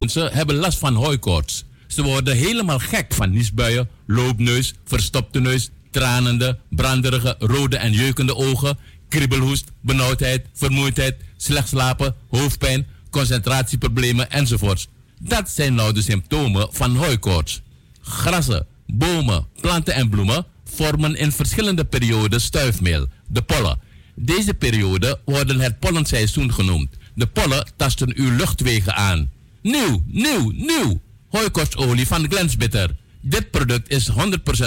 Mensen 0.05 0.33
hebben 0.33 0.57
last 0.57 0.79
van 0.79 0.95
hooikoorts. 0.95 1.65
Ze 1.87 2.03
worden 2.03 2.37
helemaal 2.37 2.79
gek 2.79 3.15
van 3.15 3.31
niesbuien, 3.31 3.89
loopneus, 4.07 4.75
verstopte 4.85 5.41
neus, 5.41 5.71
tranende, 5.91 6.59
branderige, 6.71 7.37
rode 7.39 7.77
en 7.77 7.93
jeukende 7.93 8.37
ogen, 8.37 8.79
kriebelhoest, 9.09 9.71
benauwdheid, 9.81 10.47
vermoeidheid, 10.53 11.17
slecht 11.37 11.69
slapen, 11.69 12.15
hoofdpijn, 12.29 12.87
concentratieproblemen 13.11 14.31
enzovoorts. 14.31 14.89
Dat 15.21 15.51
zijn 15.51 15.75
nou 15.75 15.93
de 15.93 16.03
symptomen 16.03 16.69
van 16.71 16.97
hooikoorts. 16.97 17.63
Grassen, 18.01 18.67
bomen, 18.87 19.47
planten 19.61 19.95
en 19.95 20.09
bloemen 20.11 20.47
vormen 20.65 21.17
in 21.17 21.33
verschillende 21.33 21.85
perioden 21.85 22.41
stuifmeel, 22.41 23.07
de 23.27 23.43
pollen. 23.43 23.81
Deze 24.15 24.55
perioden 24.55 25.19
worden 25.25 25.61
het 25.61 25.79
pollenseizoen 25.79 26.53
genoemd. 26.53 26.89
De 27.15 27.27
pollen 27.27 27.67
tasten 27.77 28.13
uw 28.17 28.37
luchtwegen 28.37 28.95
aan. 28.95 29.33
Nieuw, 29.65 30.03
nieuw, 30.07 30.51
nieuw! 30.55 31.01
Hooikortsolie 31.29 32.07
van 32.07 32.27
Glensbitter. 32.29 32.97
Dit 33.21 33.51
product 33.51 33.91
is 33.91 34.11
100% 34.11 34.15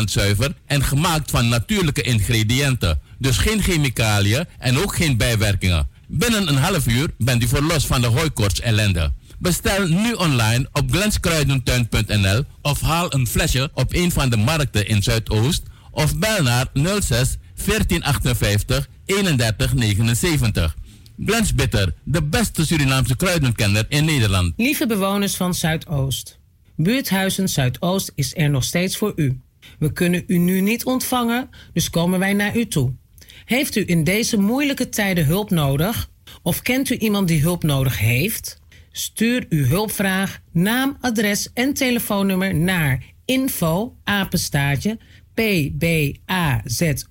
zuiver 0.04 0.54
en 0.66 0.84
gemaakt 0.84 1.32
van 1.32 1.48
natuurlijke 1.48 2.02
ingrediënten. 2.02 3.02
Dus 3.18 3.38
geen 3.38 3.62
chemicaliën 3.62 4.46
en 4.60 4.78
ook 4.78 4.96
geen 4.96 5.18
bijwerkingen. 5.18 5.88
Binnen 6.08 6.48
een 6.48 6.58
half 6.58 6.88
uur 6.88 7.10
bent 7.18 7.44
u 7.44 7.48
verlost 7.48 7.88
van 7.88 8.02
de 8.02 8.08
hooikorts 8.08 8.60
ellende. 8.60 9.14
Bestel 9.40 9.88
nu 9.88 10.14
online 10.14 10.70
op 10.72 10.92
glenskruidentuin.nl 10.92 12.44
of 12.62 12.82
haal 12.82 13.14
een 13.14 13.28
flesje 13.28 13.72
op 13.74 13.94
een 13.94 14.12
van 14.12 14.30
de 14.30 14.38
markten 14.38 14.88
in 14.88 15.04
Zuidoost 15.04 15.64
of 15.92 16.18
bel 16.18 16.44
naar 16.44 16.68
06 16.74 17.38
1458 17.66 18.88
31 19.06 19.74
79. 19.74 20.76
Glens 21.26 21.56
Bitter, 21.56 21.94
de 22.04 22.24
beste 22.24 22.66
Surinaamse 22.66 23.16
kruidenkenner 23.16 23.86
in 23.90 24.06
Nederland. 24.06 24.54
Lieve 24.58 24.88
bewoners 24.88 25.36
van 25.36 25.54
Zuidoost. 25.54 26.40
Buurthuizen 26.76 27.50
Zuidoost 27.50 28.12
is 28.16 28.36
er 28.36 28.50
nog 28.50 28.64
steeds 28.64 28.98
voor 28.98 29.14
u. 29.16 29.42
We 29.80 29.94
kunnen 29.94 30.24
u 30.28 30.38
nu 30.38 30.62
niet 30.62 30.86
ontvangen, 30.86 31.50
dus 31.74 31.90
komen 31.90 32.20
wij 32.20 32.34
naar 32.34 32.58
u 32.58 32.68
toe. 32.68 32.94
Heeft 33.46 33.76
u 33.76 33.84
in 33.86 34.04
deze 34.04 34.38
moeilijke 34.38 34.90
tijden 34.90 35.26
hulp 35.26 35.50
nodig? 35.50 36.10
Of 36.42 36.62
kent 36.62 36.90
u 36.90 36.96
iemand 36.96 37.28
die 37.28 37.42
hulp 37.42 37.64
nodig 37.64 38.00
heeft? 38.00 38.60
Stuur 38.92 39.46
uw 39.50 39.66
hulpvraag, 39.66 40.40
naam, 40.52 40.98
adres 41.02 41.50
en 41.54 41.74
telefoonnummer 41.74 42.56
naar 42.56 43.04
info 43.26 43.96
pbazo.nl 45.34 47.10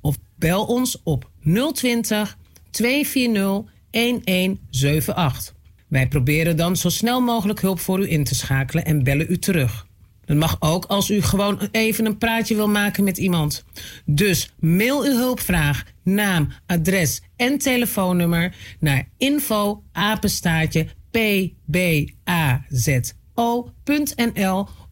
of 0.00 0.16
bel 0.44 0.64
ons 0.64 1.00
op 1.02 1.30
020 1.72 2.38
240 2.70 3.62
1178. 3.90 5.54
Wij 5.88 6.08
proberen 6.08 6.56
dan 6.56 6.76
zo 6.76 6.88
snel 6.88 7.20
mogelijk 7.20 7.60
hulp 7.60 7.80
voor 7.80 8.00
u 8.00 8.10
in 8.10 8.24
te 8.24 8.34
schakelen 8.34 8.84
en 8.84 9.02
bellen 9.02 9.26
u 9.28 9.38
terug. 9.38 9.86
Dat 10.24 10.36
mag 10.36 10.56
ook 10.60 10.84
als 10.84 11.10
u 11.10 11.22
gewoon 11.22 11.68
even 11.70 12.06
een 12.06 12.18
praatje 12.18 12.54
wil 12.54 12.68
maken 12.68 13.04
met 13.04 13.18
iemand. 13.18 13.64
Dus 14.04 14.52
mail 14.58 15.04
uw 15.04 15.16
hulpvraag, 15.16 15.84
naam, 16.02 16.52
adres 16.66 17.22
en 17.36 17.58
telefoonnummer 17.58 18.54
naar 18.80 19.08
info 19.18 19.82
apenstaartje 19.92 20.86
pbazo.nl 21.10 22.18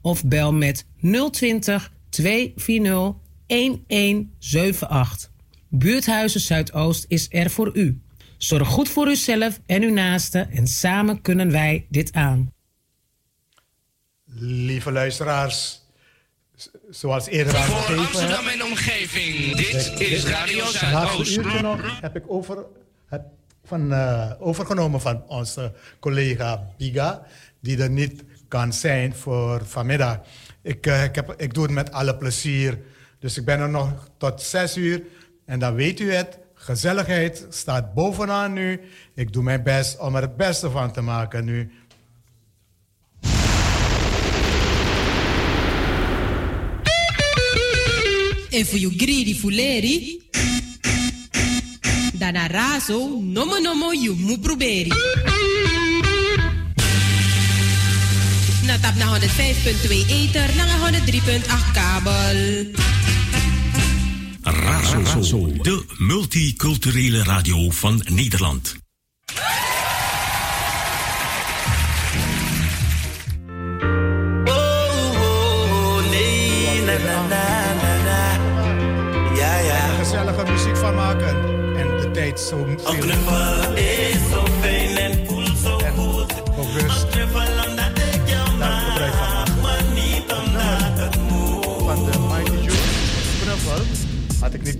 of 0.02 0.24
bel 0.24 0.52
met 0.52 0.86
020 1.30 1.92
240 2.08 3.14
1178. 3.46 5.31
Buurthuizen 5.74 6.40
Zuidoost 6.40 7.04
is 7.08 7.26
er 7.30 7.50
voor 7.50 7.76
u. 7.76 8.00
Zorg 8.38 8.68
goed 8.68 8.88
voor 8.88 9.08
uzelf 9.08 9.60
en 9.66 9.82
uw 9.82 9.92
naasten 9.92 10.50
en 10.50 10.66
samen 10.66 11.22
kunnen 11.22 11.50
wij 11.50 11.86
dit 11.88 12.12
aan. 12.12 12.52
Lieve 14.34 14.92
luisteraars, 14.92 15.80
zoals 16.90 17.26
eerder 17.26 17.56
aangegeven... 17.56 17.98
Amsterdam 17.98 18.46
en 18.46 18.64
omgeving. 18.64 19.56
Dit 19.56 20.00
is 20.00 20.24
Radio 20.24 20.64
Het 20.64 20.82
laatste 20.82 20.86
Zuidoost. 20.86 21.36
uurtje 21.36 21.60
nog 21.60 22.00
heb 22.00 22.16
ik 22.16 22.24
over, 22.26 22.64
heb 23.06 23.24
van, 23.64 23.92
eh, 23.92 24.32
overgenomen 24.38 25.00
van 25.00 25.24
onze 25.28 25.72
collega 26.00 26.66
Biga, 26.78 27.26
die 27.60 27.82
er 27.82 27.90
niet 27.90 28.22
kan 28.48 28.72
zijn 28.72 29.14
voor 29.14 29.66
vanmiddag. 29.66 30.20
Ik, 30.62 30.86
eh, 30.86 31.04
ik, 31.04 31.14
heb, 31.14 31.34
ik 31.36 31.54
doe 31.54 31.62
het 31.62 31.72
met 31.72 31.92
alle 31.92 32.16
plezier. 32.16 32.78
Dus 33.18 33.36
ik 33.36 33.44
ben 33.44 33.60
er 33.60 33.70
nog 33.70 34.08
tot 34.18 34.42
zes 34.42 34.76
uur. 34.76 35.02
En 35.52 35.58
dan 35.58 35.74
weet 35.74 36.00
u 36.00 36.12
het, 36.12 36.38
gezelligheid 36.54 37.46
staat 37.50 37.94
bovenaan 37.94 38.52
nu. 38.52 38.80
Ik 39.14 39.32
doe 39.32 39.42
mijn 39.42 39.62
best 39.62 39.98
om 39.98 40.16
er 40.16 40.22
het 40.22 40.36
beste 40.36 40.70
van 40.70 40.92
te 40.92 41.00
maken 41.00 41.44
nu. 41.44 41.70
En 48.50 48.66
voor 48.66 48.78
you 48.78 48.92
greedy 48.96 49.34
fuleri. 49.34 50.22
Dana 52.14 52.46
raso, 52.46 53.20
nomo 53.20 53.58
nomo 53.58 53.92
you 53.92 54.16
mu 54.16 54.38
proberi. 54.38 54.92
Na 58.66 58.78
tap 58.78 58.94
na 58.94 59.18
105.2 59.18 59.88
ether, 60.08 60.56
na 60.56 60.90
103.8 60.90 61.72
kabel. 61.72 63.01
Razo, 64.42 65.46
de 65.62 65.84
multiculturele 65.98 67.22
radio 67.22 67.70
van 67.70 68.02
Nederland. 68.04 68.76
Er 76.86 77.00
gezellige 79.98 80.50
muziek 80.50 80.76
van 80.76 80.94
maken. 80.94 81.36
En 81.76 82.00
de 82.00 82.10
tijd 82.12 82.40
zo 82.40 82.66
veel. 82.66 82.76
is 82.76 82.84
zo 83.24 83.71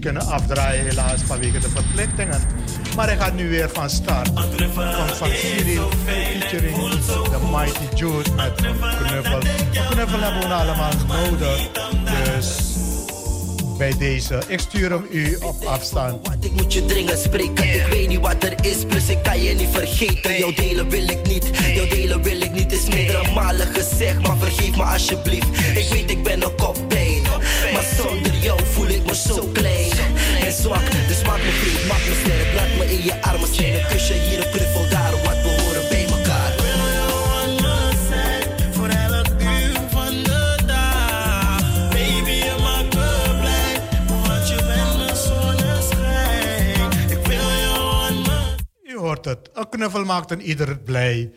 kunnen 0.02 0.26
afdraaien 0.26 0.84
helaas 0.84 1.20
vanwege 1.26 1.58
de 1.58 1.68
verplichtingen. 1.68 2.40
Maar 2.96 3.06
hij 3.06 3.16
gaat 3.16 3.34
nu 3.34 3.48
weer 3.48 3.70
van 3.72 3.90
start. 3.90 4.30
Van, 4.72 4.92
van 5.14 5.28
Cyril 5.28 5.88
featuring 6.04 6.76
de 7.06 7.38
Mighty 7.50 7.94
Juice 7.94 8.32
met 8.32 8.54
knuffel. 8.54 9.38
Knuffel 9.90 10.20
hebben 10.20 10.48
we 10.48 10.54
allemaal 10.54 10.92
nodig. 11.06 11.70
Dus 12.34 12.72
bij 13.78 13.94
deze, 13.98 14.42
ik 14.46 14.60
stuur 14.60 14.90
hem 14.90 15.06
u 15.10 15.38
op 15.42 15.64
afstand. 15.64 16.28
Ik 16.40 16.52
moet 16.52 16.72
je 16.72 16.84
dringend 16.84 17.18
spreken, 17.18 17.74
ik 17.74 17.86
weet 17.90 18.08
niet 18.08 18.20
wat 18.20 18.44
er 18.44 18.64
is, 18.64 18.84
plus 18.88 19.08
ik 19.08 19.22
kan 19.22 19.42
je 19.42 19.54
niet 19.54 19.68
vergeten. 19.72 20.38
Jouw 20.38 20.52
delen 20.52 20.88
wil 20.88 21.08
ik 21.08 21.26
niet, 21.26 21.50
jouw 21.74 21.88
delen 21.88 22.22
wil 22.22 22.40
ik 22.40 22.52
niet, 22.52 22.72
is 22.72 22.88
meerdere 22.88 23.32
malen 23.32 23.66
gezegd, 23.66 24.20
maar 24.20 24.36
vergeef 24.36 24.76
me 24.76 24.82
alsjeblieft. 24.82 25.48
Ik 25.74 25.88
weet 25.90 26.10
ik 26.10 26.22
ben 26.22 26.42
een 26.42 26.54
koppijn, 26.56 27.21
maar 27.82 28.06
zonder 28.06 28.34
jou 28.34 28.60
voel 28.64 28.88
ik 28.88 29.04
me 29.04 29.14
zo 29.14 29.46
klein 29.52 29.90
en 30.40 30.52
zwak. 30.52 30.90
Dus 31.08 31.22
maak 31.22 31.38
me 31.38 31.50
vriend, 31.50 31.86
maak 31.88 31.98
me 31.98 32.20
sterk, 32.24 32.54
laat 32.54 32.68
me 32.78 32.92
in 32.92 33.02
je 33.04 33.22
armen 33.22 33.54
zijn. 33.54 33.74
Een 33.74 33.86
kusje 33.86 34.12
hier, 34.12 34.46
een 34.46 34.50
knuffel 34.50 34.88
daar, 34.88 35.10
wat 35.10 35.42
we 35.42 35.60
horen 35.62 35.88
bij 35.88 36.04
elkaar. 36.04 36.52
Voor 38.72 38.88
elk 38.88 39.26
uur 39.40 39.80
van 39.90 40.22
de 40.22 40.62
dag. 40.66 41.88
Baby, 41.90 42.30
je 42.30 42.54
maakt 42.60 42.94
me 42.94 43.36
blij. 43.40 43.80
Want 44.26 44.48
je 44.48 44.56
bent 44.56 44.96
mijn 44.96 45.16
zonneschijn. 45.16 46.90
Ik 47.10 47.26
wil 47.26 47.48
jou 47.64 48.04
aan 48.04 48.22
me. 48.22 48.54
U 48.82 48.98
hoort 48.98 49.24
het, 49.24 49.50
een 49.52 49.68
knuffel 49.68 50.04
maakt 50.04 50.30
een 50.30 50.40
ieder 50.42 50.78
blij. 50.78 51.32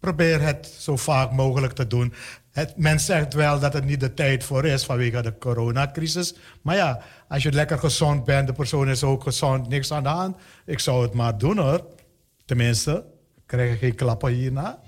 Probeer 0.00 0.40
het 0.40 0.74
zo 0.78 0.96
vaak 0.96 1.32
mogelijk 1.32 1.72
te 1.72 1.86
doen. 1.86 2.14
Het, 2.50 2.76
men 2.76 3.00
zegt 3.00 3.34
wel 3.34 3.60
dat 3.60 3.72
het 3.72 3.84
niet 3.84 4.00
de 4.00 4.14
tijd 4.14 4.44
voor 4.44 4.64
is 4.64 4.84
vanwege 4.84 5.22
de 5.22 5.38
coronacrisis. 5.38 6.34
Maar 6.62 6.76
ja, 6.76 7.00
als 7.28 7.42
je 7.42 7.52
lekker 7.52 7.78
gezond 7.78 8.24
bent, 8.24 8.46
de 8.46 8.52
persoon 8.52 8.88
is 8.88 9.04
ook 9.04 9.22
gezond, 9.22 9.68
niks 9.68 9.92
aan 9.92 10.02
de 10.02 10.08
hand. 10.08 10.36
Ik 10.66 10.78
zou 10.78 11.02
het 11.02 11.12
maar 11.12 11.38
doen 11.38 11.58
hoor. 11.58 11.86
Tenminste, 12.44 13.04
krijg 13.46 13.70
je 13.70 13.76
geen 13.76 13.94
klappen 13.94 14.32
hierna. 14.32 14.78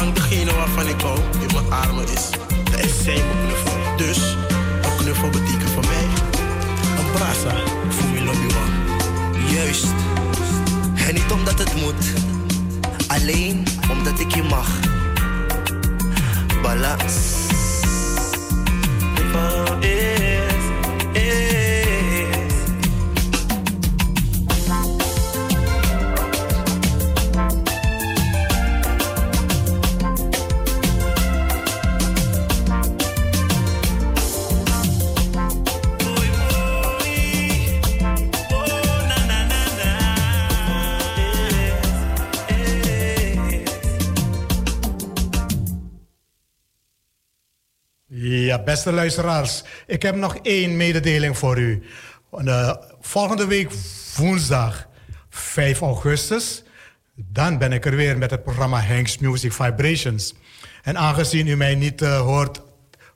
Zolang 0.00 0.16
degene 0.16 0.54
waarvan 0.54 0.88
ik 0.88 1.00
hou 1.00 1.18
in 1.18 1.54
mijn 1.54 1.72
armen 1.72 2.04
is, 2.08 2.30
dan 2.70 2.80
is 2.80 3.02
zij 3.02 3.14
mijn 3.14 3.46
knuffel. 3.46 3.96
Dus 3.96 4.36
een 4.82 4.96
knuffel 4.96 5.28
betekent 5.28 5.70
voor 5.70 5.84
mij 5.86 6.04
een 6.98 7.10
brasa 7.12 7.54
voor 7.88 8.08
mijn 8.08 8.24
lobbyman. 8.24 8.70
Juist. 9.50 9.86
En 11.06 11.14
niet 11.14 11.32
omdat 11.32 11.58
het 11.58 11.74
moet, 11.74 12.04
alleen 13.08 13.64
omdat 13.90 14.20
ik 14.20 14.34
je 14.34 14.42
mag. 14.42 14.68
Balans. 16.62 17.14
is, 19.80 19.88
is. 19.88 20.49
Beste 48.64 48.92
luisteraars, 48.92 49.62
ik 49.86 50.02
heb 50.02 50.14
nog 50.14 50.36
één 50.42 50.76
mededeling 50.76 51.38
voor 51.38 51.58
u. 51.58 51.82
Eh, 52.30 52.74
volgende 53.00 53.46
week 53.46 53.70
woensdag 54.16 54.88
5 55.30 55.80
augustus, 55.80 56.62
dan 57.14 57.58
ben 57.58 57.72
ik 57.72 57.84
er 57.86 57.96
weer 57.96 58.18
met 58.18 58.30
het 58.30 58.42
programma 58.42 58.80
Hanks 58.80 59.18
Music 59.18 59.52
Vibrations. 59.52 60.34
En 60.82 60.98
aangezien 60.98 61.46
u 61.46 61.56
mij 61.56 61.74
niet 61.74 62.02
eh, 62.02 62.20
hoort 62.20 62.62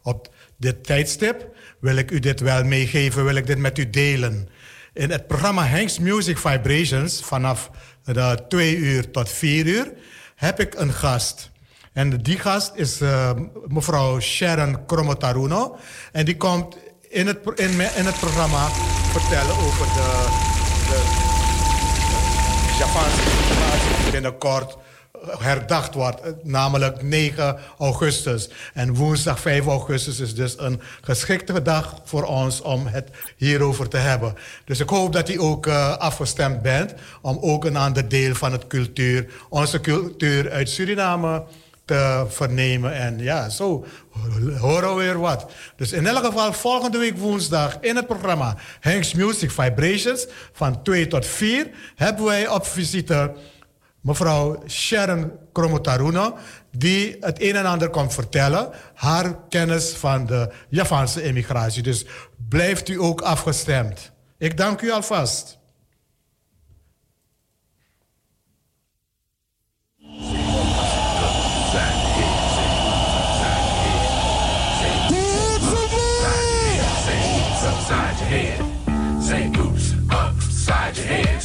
op 0.03 0.35
dit 0.59 0.85
tijdstip, 0.85 1.49
wil 1.81 1.97
ik 1.97 2.11
u 2.11 2.19
dit 2.19 2.41
wel 2.41 2.65
meegeven, 2.65 3.25
wil 3.25 3.35
ik 3.35 3.47
dit 3.47 3.59
met 3.59 3.79
u 3.79 3.91
delen. 3.91 4.49
In 4.93 5.11
het 5.11 5.27
programma 5.27 5.67
Hanks 5.67 5.99
Music 5.99 6.39
Vibrations 6.39 7.21
vanaf 7.21 7.71
de 8.05 8.45
2 8.49 8.77
uur 8.77 9.11
tot 9.11 9.31
4 9.31 9.67
uur 9.67 9.93
heb 10.35 10.61
ik 10.61 10.75
een 10.75 10.93
gast. 10.93 11.51
En 11.95 12.23
die 12.23 12.39
gast 12.39 12.73
is 12.75 13.01
eh, 13.01 13.31
mevrouw 13.67 14.21
Sharon 14.21 14.87
Kromotaruno. 14.87 15.77
En 16.13 16.25
die 16.25 16.37
komt 16.37 16.77
in 17.09 17.27
het, 17.27 17.39
in, 17.55 17.71
in 17.71 18.05
het 18.07 18.19
programma 18.19 18.69
vertellen 19.13 19.57
over 19.57 19.87
de, 19.87 20.27
de, 20.89 21.03
situatie 22.73 24.03
die 24.03 24.11
binnenkort 24.11 24.77
eh, 25.13 25.41
herdacht 25.41 25.95
wordt. 25.95 26.21
eh, 26.21 26.33
Namelijk 26.43 27.03
9 27.03 27.59
augustus. 27.79 28.51
En 28.73 28.95
woensdag 28.95 29.41
5 29.41 29.67
augustus 29.67 30.21
is 30.21 30.35
dus 30.35 30.55
een 30.59 30.81
geschikte 31.01 31.63
dag 31.63 32.01
voor 32.05 32.25
ons 32.25 32.61
om 32.61 32.87
het 32.87 33.09
hierover 33.37 33.89
te 33.89 33.97
hebben. 33.97 34.35
Dus 34.65 34.81
ik 34.81 34.89
hoop 34.89 35.13
dat 35.13 35.29
u 35.29 35.41
ook 35.41 35.67
afgestemd 35.99 36.63
bent 36.63 36.95
om 37.23 37.39
ook 37.41 37.65
een 37.65 37.77
ander 37.77 38.09
deel 38.09 38.35
van 38.35 38.53
het 38.53 38.67
cultuur, 38.67 39.27
onze 39.49 39.81
cultuur 39.81 40.51
uit 40.51 40.69
Suriname 40.69 41.45
te 41.85 42.25
vernemen. 42.29 42.93
En 42.93 43.19
ja, 43.19 43.49
zo 43.49 43.85
horen 44.59 44.97
we 44.97 45.03
weer 45.03 45.19
wat. 45.19 45.51
Dus 45.77 45.93
in 45.93 46.07
elk 46.07 46.25
geval 46.25 46.53
volgende 46.53 46.99
week 46.99 47.19
woensdag 47.19 47.81
in 47.81 47.97
het 47.97 48.07
programma 48.07 48.57
Hanks 48.81 49.15
Music 49.15 49.51
Vibrations 49.51 50.27
van 50.53 50.83
2 50.83 51.07
tot 51.07 51.27
4 51.27 51.71
hebben 51.95 52.25
wij 52.25 52.49
op 52.49 52.67
visite 52.67 53.33
mevrouw 54.01 54.63
Sharon 54.69 55.33
Kromotaruno, 55.53 56.37
die 56.71 57.17
het 57.21 57.43
een 57.43 57.57
en 57.57 57.67
ander 57.67 57.91
komt 57.91 58.15
vertellen. 58.15 58.71
Haar 58.95 59.39
kennis 59.49 59.91
van 59.91 60.27
de 60.27 60.53
Javaanse 60.69 61.23
emigratie. 61.23 61.83
Dus 61.83 62.07
blijft 62.49 62.89
u 62.89 63.01
ook 63.01 63.21
afgestemd. 63.21 64.13
Ik 64.39 64.57
dank 64.57 64.81
u 64.81 64.91
alvast. 64.91 65.59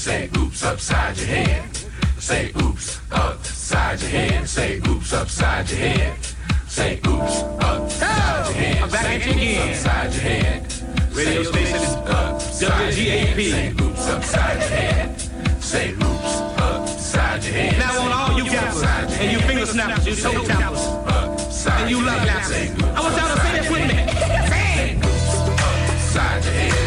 Say 0.09 0.27
oops, 0.37 0.63
upside 0.63 1.17
your 1.19 1.27
head. 1.27 1.77
Say 2.17 2.51
oops, 2.63 2.99
upside 3.11 4.01
your 4.01 4.09
head. 4.09 4.49
Say 4.49 4.81
oops, 4.87 5.13
upside 5.13 5.69
your 5.69 5.79
head. 5.79 6.17
Say 6.67 6.99
oops, 7.05 7.43
upside 7.61 8.45
your 8.47 8.55
head. 8.55 8.81
I'm 8.81 8.89
back 8.89 9.01
Say 9.03 9.15
at 9.15 9.25
you 9.27 9.31
again. 9.33 9.69
oops, 9.69 9.85
upside 9.85 10.13
your 10.13 10.21
head. 10.23 10.73
Radio 11.13 11.43
Say 11.43 11.51
station 11.51 11.75
oops, 11.75 12.09
upside 12.09 12.97
your 12.97 13.11
head. 13.11 13.37
WGAP. 13.37 13.51
Say 13.51 13.69
oops, 13.85 14.07
upside 14.09 14.59
your 14.59 14.69
head. 14.69 15.21
Say 15.61 15.91
oops, 15.91 16.33
upside 16.57 17.43
your 17.43 17.53
head. 17.53 17.77
Now 17.77 18.01
on 18.01 18.11
all 18.11 18.37
you 18.39 18.45
gappers 18.49 18.81
and 19.19 19.31
you 19.31 19.39
finger 19.47 19.65
snappers, 19.67 20.07
you 20.07 20.15
toe 20.15 20.43
tappers, 20.43 21.67
and 21.67 21.87
you 21.87 22.01
love 22.03 22.25
lappers. 22.25 22.51
I 22.81 22.99
want 22.99 23.15
y'all 23.15 23.35
to 23.35 23.41
say 23.43 23.51
this 23.59 23.69
with 23.69 23.85
me. 23.87 23.97
Say 24.49 24.89
it. 24.89 25.05
Upside 25.05 26.43
your 26.45 26.53
head. 26.53 26.78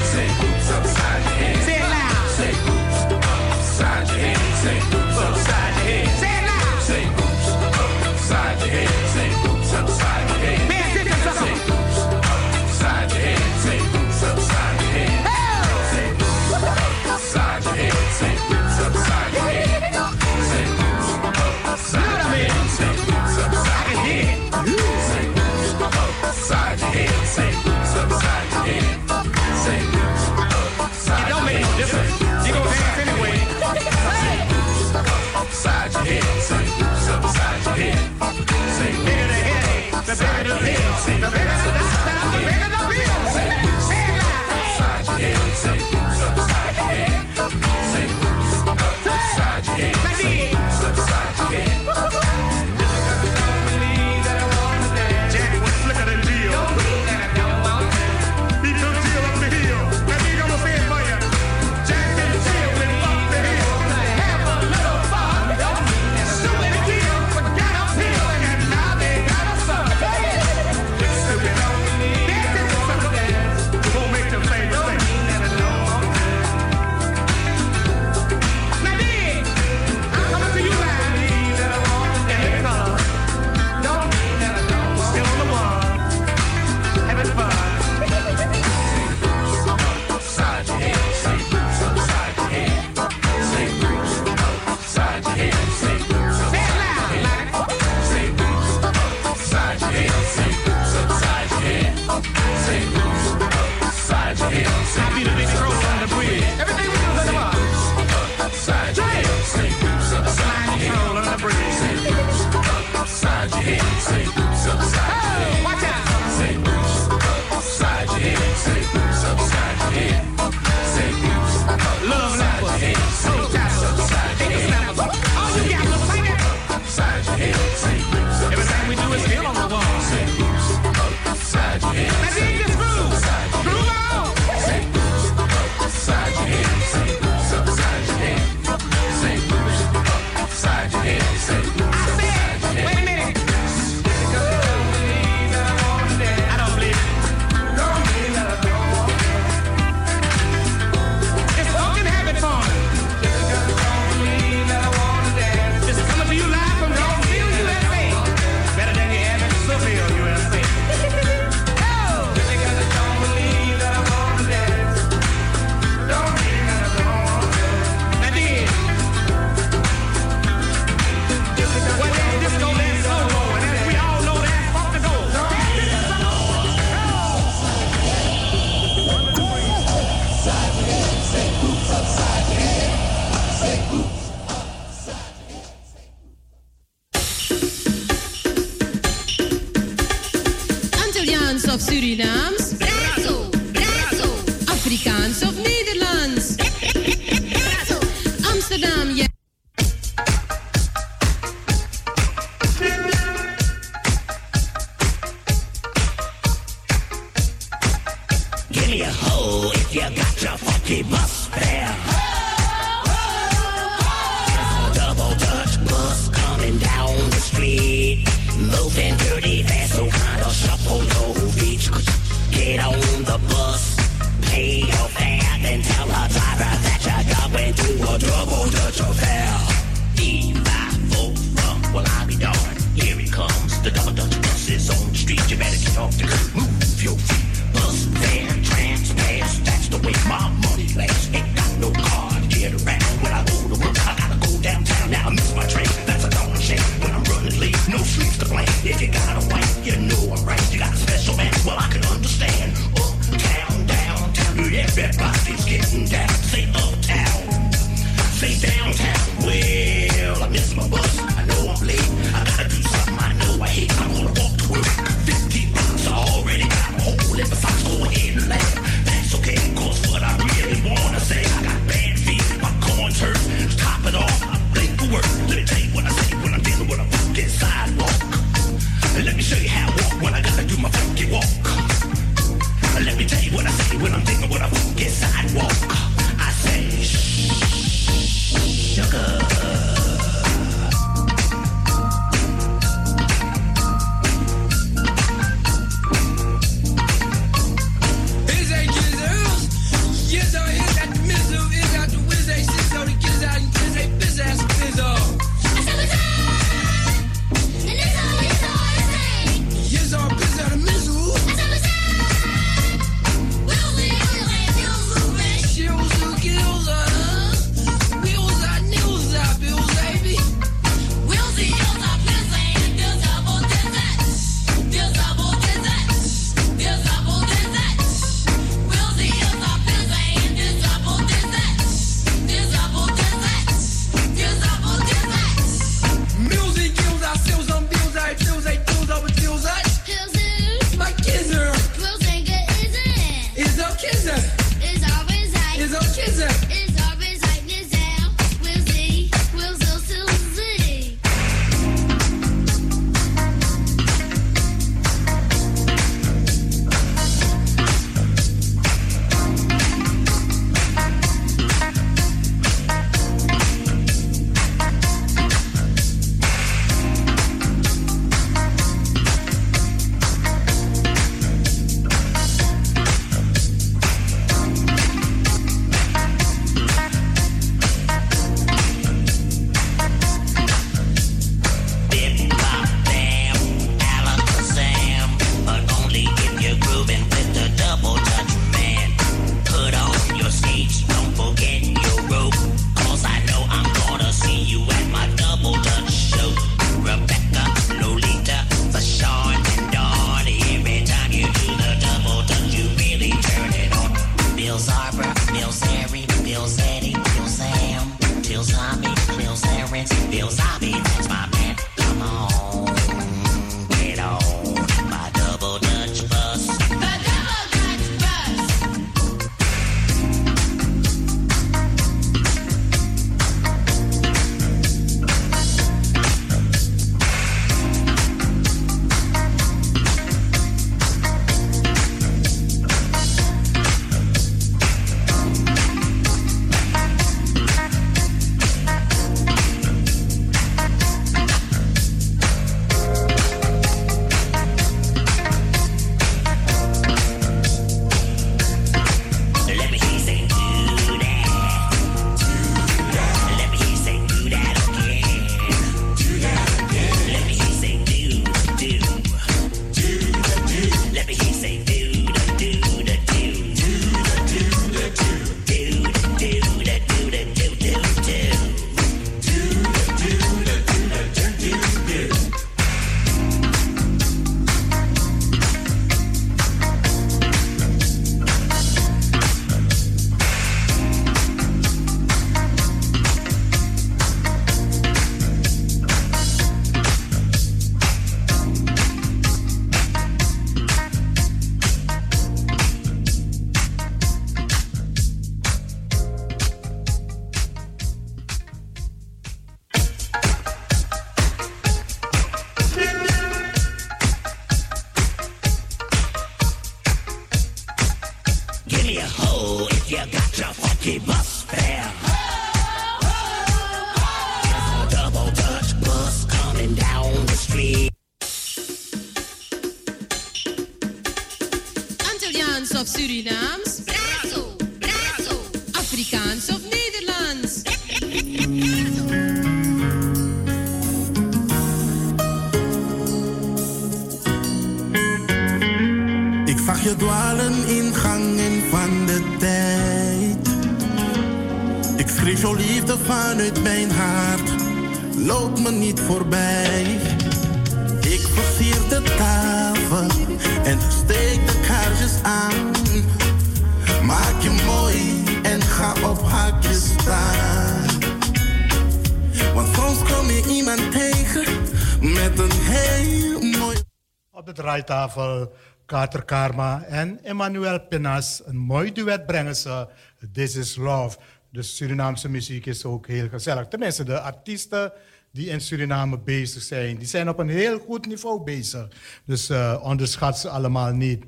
Kater 566.06 566.44
Karma 566.44 567.02
en 567.02 567.44
Emmanuel 567.44 568.00
Penas. 568.00 568.62
Een 568.64 568.76
mooi 568.76 569.12
duet 569.12 569.46
brengen 569.46 569.76
ze. 569.76 570.08
This 570.52 570.76
is 570.76 570.96
Love. 570.96 571.38
De 571.70 571.82
Surinaamse 571.82 572.48
muziek 572.48 572.86
is 572.86 573.04
ook 573.04 573.26
heel 573.26 573.48
gezellig. 573.48 573.88
Tenminste, 573.88 574.24
de 574.24 574.40
artiesten 574.40 575.12
die 575.52 575.68
in 575.68 575.80
Suriname 575.80 576.38
bezig 576.38 576.82
zijn, 576.82 577.16
die 577.16 577.26
zijn 577.26 577.48
op 577.48 577.58
een 577.58 577.68
heel 577.68 577.98
goed 577.98 578.26
niveau 578.26 578.62
bezig. 578.62 579.08
Dus 579.46 579.70
eh, 579.70 580.00
onderschat 580.02 580.58
ze 580.58 580.68
allemaal 580.68 581.12
niet. 581.12 581.44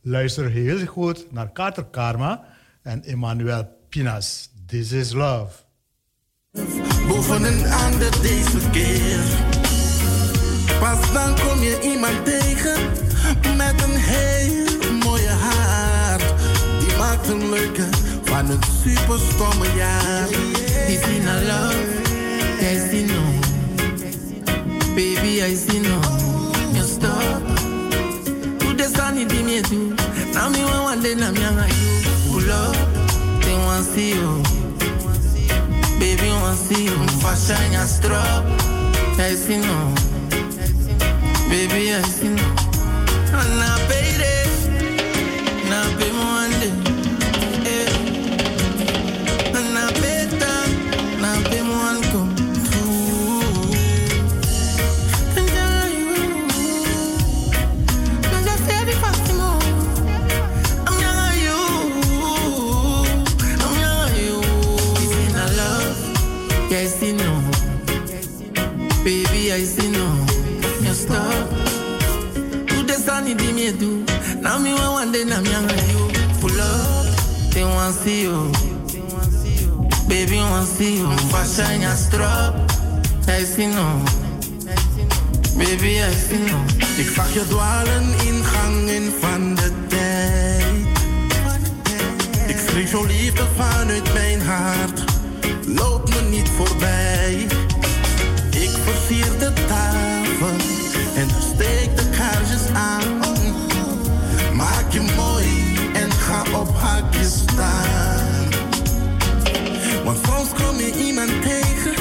Luister 0.00 0.50
heel 0.50 0.86
goed 0.86 1.32
naar 1.32 1.52
Kater 1.52 1.84
Karma 1.84 2.44
en 2.82 3.04
Emmanuel 3.04 3.68
Pinas. 3.88 4.50
This 4.66 4.92
is 4.92 5.12
Love. 5.12 5.54
boven 7.08 7.44
een 7.44 7.72
ander 7.72 8.22
deze 8.22 8.70
keer. 8.70 9.22
Pas 10.80 11.12
dan 11.12 11.34
kom 11.40 11.62
je 11.62 11.80
iemand 11.82 12.24
tegen 12.24 12.73
met 13.56 13.82
een 13.82 13.96
heel 13.96 14.92
mooie 15.04 15.28
haar. 15.28 16.20
Die 16.78 16.96
maakt 16.98 17.28
een 17.28 17.50
leuke 17.50 17.86
van 18.22 18.50
een 18.50 18.60
super 18.84 19.18
stomme 19.32 19.66
jaar. 19.76 20.28
Die 20.86 20.98
zien 21.04 21.22
I 21.22 21.46
love, 21.46 22.02
jij 22.60 22.88
zien 22.90 23.06
no. 23.06 23.22
Baby, 24.94 25.42
I 25.42 25.56
see 25.56 25.80
no. 25.80 25.98
You 26.72 26.86
stop. 26.86 27.42
Who 28.58 28.74
the 28.74 28.90
sun 28.94 29.16
in 29.16 29.28
the 29.28 29.62
do? 29.68 29.94
Now 30.32 30.50
me 30.50 30.62
want 30.62 30.84
one 30.84 31.00
day, 31.02 31.14
now 31.14 31.32
me 31.32 31.44
and 31.44 31.72
you. 31.72 32.30
Pull 32.30 32.50
up, 32.50 32.76
they 33.40 33.56
want 33.56 33.86
see 33.94 34.14
you. 34.14 34.42
Baby, 35.98 36.28
want 36.30 36.58
see 36.58 36.84
you. 36.84 36.96
Fashion 37.20 37.72
your 37.72 37.86
strap. 37.86 38.44
I 39.18 39.34
see 39.34 39.58
no. 39.58 39.94
Baby, 41.48 41.94
I 41.94 42.02
see 42.02 42.28
no. 42.28 42.73
I 69.54 69.62
see 69.62 69.83
on 75.22 75.44
you. 75.44 76.02
Up. 76.58 77.52
They 77.52 77.62
want 77.62 77.94
see 77.94 78.22
you. 78.22 78.50
Strap. 81.96 82.54
Baby, 85.56 86.00
I 86.00 86.12
see. 86.12 86.50
Ik 86.96 87.08
zag 87.14 87.32
je 87.32 87.46
dwalen 87.48 88.02
in 88.26 88.44
gangen 88.44 89.12
van 89.20 89.54
de 89.54 89.72
tijd. 89.88 90.64
Ik 92.46 92.56
schreef 92.68 92.90
jouw 92.90 93.04
liefde 93.04 93.42
vanuit 93.56 94.12
mijn 94.12 94.40
hart, 94.42 95.04
loop 95.66 96.08
me 96.08 96.20
niet 96.30 96.48
voorbij. 96.56 97.46
Ik 98.50 98.70
versier 98.84 99.38
de 99.38 99.52
tafel 99.52 100.56
en 101.16 101.28
steek 101.40 101.96
de. 101.96 102.03
Maak 104.54 104.90
je 104.90 105.00
mooi 105.16 105.76
en 105.92 106.12
ga 106.12 106.58
op 106.58 106.76
haakjes 106.76 107.32
staan. 107.32 108.48
Want 110.04 110.18
soms 110.26 110.48
kom 110.62 110.76
je 110.76 111.04
iemand 111.06 111.30
tegen 111.42 111.94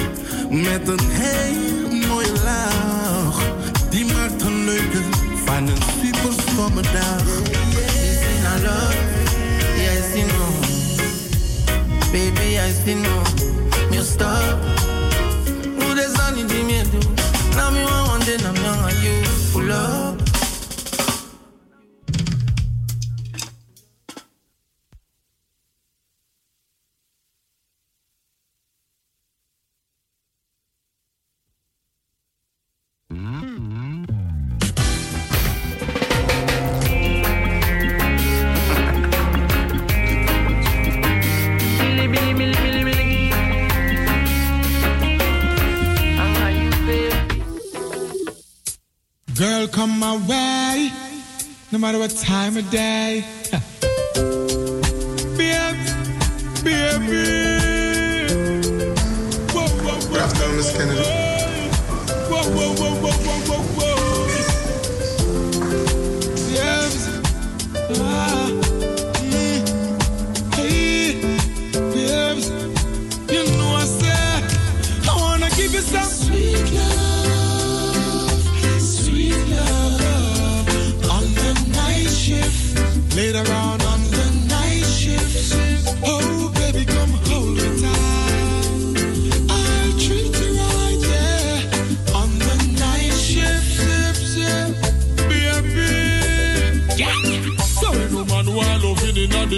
met 0.50 0.88
een 0.88 1.10
heel 1.10 2.08
mooie 2.08 2.32
lach. 2.44 3.42
Die 3.90 4.06
maakt 4.06 4.42
een 4.42 4.66
leuke 4.66 5.02
van 5.46 5.68
een 5.68 5.82
super 6.02 6.34
stomme 6.42 6.82
dag. 6.82 7.24
Listen, 7.74 8.38
I 8.56 8.62
love. 8.62 8.96
Yeah, 9.78 9.98
I 9.98 10.02
see 10.12 10.26
no. 10.26 10.46
Baby, 12.12 12.60
I 12.60 12.72
see 12.86 12.96
no. 12.96 13.22
You 13.92 14.04
stop. 14.04 14.60
Who 15.78 15.96
the 15.96 16.14
sun 16.16 16.38
in 16.38 16.66
me 16.66 16.84
do? 16.92 17.00
Now 17.56 17.72
me 17.72 17.84
one 17.84 18.26
day, 18.26 18.38
now 18.38 18.52
me 18.52 18.82
want 18.82 18.94
you. 19.02 19.22
Pull 19.52 19.72
matter 51.84 52.00
what 52.00 52.12
time 52.12 52.56
of 52.56 52.70
day. 52.70 53.26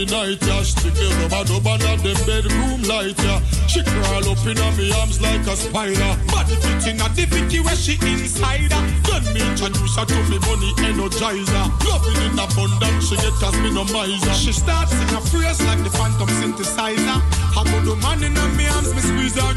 The 0.06 0.12
night, 0.12 0.42
yeah. 0.46 0.64
Stick 0.64 0.94
the 0.94 1.08
rubber 1.22 1.44
dub 1.48 1.68
under 1.68 1.96
the 2.02 2.14
bedroom 2.26 2.82
light, 2.84 3.18
yeah. 3.24 3.40
She 3.68 3.84
crawl 3.84 4.28
up 4.30 4.46
in 4.46 4.58
my 4.58 5.00
arms 5.00 5.22
like 5.22 5.46
a 5.48 5.56
spider. 5.56 6.18
Body 6.28 6.56
fit 6.56 6.88
in 6.88 7.02
a 7.02 7.10
Vicky 7.10 7.60
where 7.60 7.76
she 7.76 7.94
inside 8.02 8.72
her. 8.72 8.84
Then 9.06 9.34
me 9.34 9.42
introduce 9.42 9.96
her 9.98 10.06
to 10.06 10.16
me 10.30 10.40
money 10.40 10.72
energizer. 10.86 11.66
Loving 11.86 12.22
in 12.26 12.40
abundance, 12.40 13.10
she 13.10 13.16
get 13.18 13.44
as 13.44 13.56
me 13.62 13.72
no 13.72 13.84
miser. 13.86 14.34
She 14.34 14.52
starts 14.52 14.92
sing 14.92 15.16
a 15.16 15.22
phrase 15.22 15.62
like 15.66 15.84
the 15.84 15.90
phantom 15.90 16.30
synthesizer. 16.40 17.20
I 17.58 17.64
go 17.64 17.80
the 17.82 17.96
man 18.02 18.24
in 18.24 18.34
my 18.34 18.68
arms, 18.76 18.94
me 18.94 19.02
squeeze 19.02 19.36
her. 19.36 19.54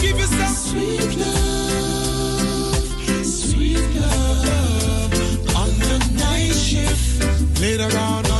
Give 0.00 0.18
you 0.18 0.26
some 0.26 0.54
sweet 0.54 1.16
love, 1.18 2.84
sweet 3.24 3.88
love 3.96 5.56
on 5.56 5.70
the 5.78 5.98
night 6.18 6.54
shift. 6.54 7.60
Later 7.60 7.96
on 7.96 8.33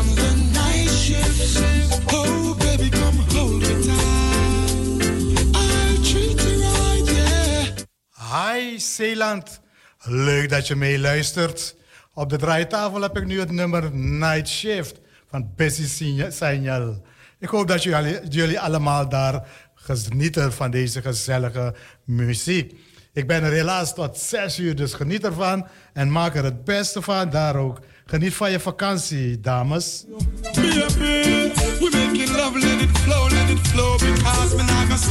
Hi 8.34 8.78
Zeeland, 8.78 9.60
leuk 10.02 10.48
dat 10.48 10.66
je 10.66 10.76
meeluistert. 10.76 11.76
Op 12.14 12.30
de 12.30 12.36
draaitafel 12.36 13.00
heb 13.02 13.16
ik 13.16 13.26
nu 13.26 13.38
het 13.40 13.50
nummer 13.50 13.94
Night 13.94 14.48
Shift 14.48 15.00
van 15.30 15.52
Bessie 15.56 15.86
Signa- 15.86 16.30
Signal. 16.30 17.02
Ik 17.40 17.48
hoop 17.48 17.68
dat 17.68 17.82
jullie, 17.82 18.60
allemaal 18.60 19.08
daar 19.08 19.46
genieten 19.74 20.52
van 20.52 20.70
deze 20.70 21.02
gezellige 21.02 21.74
muziek. 22.04 22.74
Ik 23.12 23.26
ben 23.26 23.42
er 23.42 23.52
helaas 23.52 23.94
tot 23.94 24.18
zes 24.18 24.58
uur, 24.58 24.76
dus 24.76 24.92
geniet 24.94 25.24
ervan 25.24 25.66
en 25.92 26.12
maak 26.12 26.34
er 26.34 26.44
het 26.44 26.64
beste 26.64 27.02
van. 27.02 27.30
Daar 27.30 27.56
ook. 27.56 27.80
Geniet 28.06 28.34
van 28.34 28.50
je 28.50 28.60
vakantie, 28.60 29.40
dames. 29.40 30.04
We 30.52 31.88
making 31.92 32.28
love, 32.28 32.58
let 32.58 32.80
it 32.80 32.98
flow, 32.98 33.30
let 33.30 33.50
it 33.50 33.66
flow, 33.68 33.98
because 33.98 35.04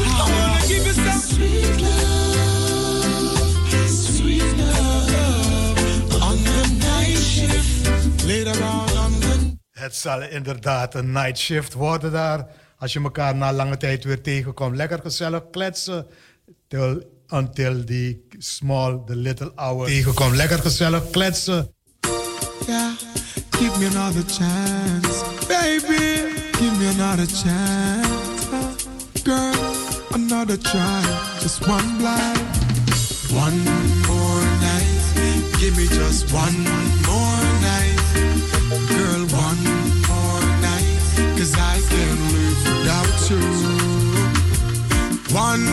sweet 1.27 1.81
love, 1.81 2.72
Het 9.71 9.95
zal 9.95 10.21
inderdaad 10.21 10.95
een 10.95 11.11
night 11.11 11.37
shift 11.37 11.73
worden 11.73 12.11
daar. 12.11 12.47
Als 12.77 12.93
je 12.93 13.01
elkaar 13.01 13.35
na 13.35 13.53
lange 13.53 13.77
tijd 13.77 14.03
weer 14.03 14.21
tegenkomt. 14.21 14.75
Lekker 14.75 14.99
gezellig 14.99 15.49
kletsen. 15.51 16.05
Till, 16.67 17.03
until 17.29 17.83
the 17.83 18.17
small, 18.37 19.03
the 19.05 19.15
little 19.15 19.51
hour. 19.55 19.85
Tegenkomt. 19.85 20.35
Lekker 20.35 20.59
gezellig 20.59 21.09
kletsen. 21.09 21.73
Yeah, 22.67 22.91
give 23.51 23.79
me 23.79 23.85
another 23.85 24.23
chance, 24.23 25.23
baby. 25.47 26.33
Give 26.51 26.77
me 26.77 26.87
another 26.87 27.25
chance, 27.25 29.21
girl. 29.23 29.53
Another 30.13 30.57
try, 30.57 31.01
just 31.41 31.67
one 31.67 31.97
blind, 31.97 32.39
one 33.31 33.63
more 34.07 34.45
night. 34.61 35.59
Give 35.59 35.75
me 35.75 35.87
just 35.87 36.31
one 36.31 36.63
more 37.05 37.42
'cause 41.43 41.55
I 41.57 41.81
can't 41.91 42.21
live 42.31 42.61
without 42.69 43.29
you. 43.29 43.43
One 45.35 45.72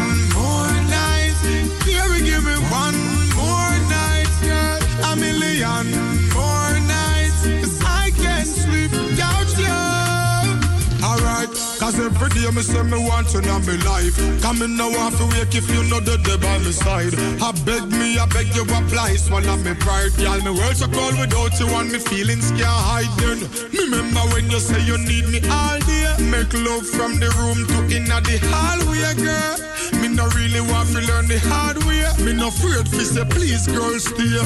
day 12.35 12.51
me 12.51 12.63
say 12.63 12.83
me 12.83 12.99
want 13.09 13.33
you 13.33 13.41
in 13.41 13.63
my 13.67 13.77
life. 13.87 14.17
Come 14.43 14.63
in 14.63 14.77
now 14.77 14.91
off 15.03 15.19
wake 15.33 15.55
if 15.55 15.69
you 15.71 15.83
know 15.91 16.01
that 16.01 16.23
they 16.25 16.37
by 16.39 16.59
my 16.59 16.71
side. 16.71 17.15
I 17.43 17.53
beg 17.65 17.91
me, 17.91 18.19
I 18.19 18.27
beg 18.27 18.55
you 18.55 18.63
apply, 18.63 19.17
swallow 19.17 19.57
me 19.59 19.75
pride. 19.75 20.13
Y'all 20.19 20.41
me 20.41 20.51
world 20.51 20.77
so 20.77 20.87
cold 20.89 21.19
without 21.19 21.59
you 21.61 21.69
and 21.69 21.91
me 21.93 21.99
feelings 21.99 22.51
can't 22.53 22.67
hide 22.67 23.13
then. 23.19 23.45
Remember 23.73 24.23
when 24.35 24.51
you 24.51 24.61
say 24.61 24.81
you 24.85 24.99
need 24.99 25.27
me 25.29 25.41
all 25.51 25.79
day. 25.81 26.15
Make 26.31 26.53
love 26.55 26.87
from 26.87 27.19
the 27.19 27.31
room 27.39 27.59
to 27.67 27.79
inna 27.97 28.21
the 28.21 28.39
hallway, 28.51 29.15
girl. 29.19 29.57
Me 30.01 30.09
no 30.09 30.27
really 30.37 30.61
want 30.61 30.89
to 30.91 31.01
learn 31.01 31.27
the 31.27 31.39
hard 31.51 31.79
way. 31.85 32.07
Me 32.25 32.33
no 32.33 32.49
afraid 32.49 32.87
to 32.87 33.03
say 33.05 33.25
please, 33.25 33.67
girl, 33.67 33.99
stay. 33.99 34.39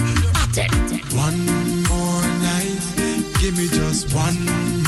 One 1.15 1.47
more 1.89 2.25
night, 2.43 2.81
give 3.41 3.57
me 3.57 3.69
just 3.69 4.15
one 4.15 4.84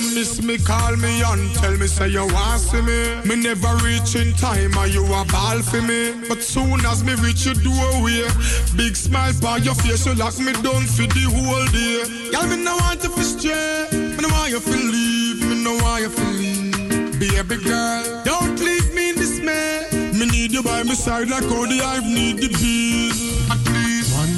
you 0.00 0.14
miss 0.14 0.42
me, 0.42 0.58
call 0.58 0.96
me 0.96 1.22
and 1.22 1.54
tell 1.54 1.76
me, 1.76 1.86
say 1.86 2.08
you 2.08 2.26
want 2.26 2.60
see 2.60 2.80
me. 2.82 3.20
Me 3.24 3.36
never 3.36 3.74
reach 3.84 4.14
in 4.16 4.32
time, 4.34 4.76
or 4.76 4.86
you 4.86 5.04
a 5.04 5.24
ball 5.26 5.60
for 5.62 5.82
me. 5.82 6.12
But 6.28 6.42
soon 6.42 6.84
as 6.86 7.02
me 7.04 7.14
reach 7.16 7.46
you 7.46 7.52
your 7.52 7.62
doorway, 7.64 8.28
big 8.76 8.96
smile 8.96 9.32
by 9.40 9.58
your 9.58 9.74
face, 9.74 10.06
you 10.06 10.14
lock 10.14 10.38
me 10.38 10.52
down 10.52 10.84
for 10.86 11.06
the 11.06 11.24
whole 11.34 11.66
day. 11.72 12.30
Girl, 12.30 12.46
me 12.48 12.62
no 12.62 12.76
want 12.76 13.00
to 13.00 13.10
stray, 13.22 13.88
me 13.92 14.22
no 14.22 14.28
want 14.28 14.50
you 14.50 14.60
to 14.60 14.70
leave, 14.70 15.40
me 15.48 15.64
no 15.64 15.76
want 15.82 16.02
you 16.02 16.10
to 16.10 16.24
leave. 16.36 17.18
Baby 17.18 17.62
girl, 17.64 18.22
don't 18.24 18.58
leave 18.60 18.94
me 18.94 19.10
in 19.10 19.16
dismay. 19.16 19.88
Me 20.12 20.26
need 20.26 20.52
you 20.52 20.62
by 20.62 20.82
my 20.82 20.94
side 20.94 21.28
like 21.28 21.44
all 21.44 21.66
the 21.66 21.78
hive 21.82 22.04
need 22.04 22.38
the 22.38 22.48
bees. 22.48 23.50
At 23.50 23.62
least 23.74 24.14
one 24.14 24.34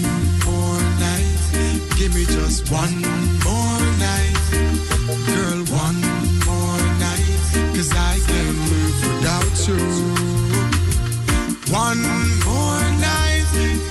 more 0.47 0.81
night, 1.01 1.99
give 1.99 2.15
me 2.15 2.24
just 2.24 2.70
one 2.70 3.40
cause 7.81 7.97
I 7.97 8.19
can't 8.28 8.59
live 8.70 8.98
without 9.09 9.57
you. 9.66 9.81
One 11.73 12.02
more 12.48 12.86
night, 13.09 13.47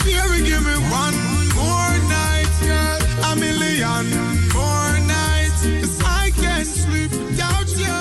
baby, 0.06 0.38
give 0.50 0.64
me 0.70 0.78
one 1.04 1.18
more 1.60 1.96
night, 2.18 2.52
girl. 2.68 3.00
A 3.30 3.36
million 3.36 4.06
more 4.54 4.94
nights, 5.18 5.62
cause 5.82 5.98
I 6.24 6.32
can't 6.42 6.68
sleep 6.68 7.12
without 7.12 7.70
you. 7.78 7.98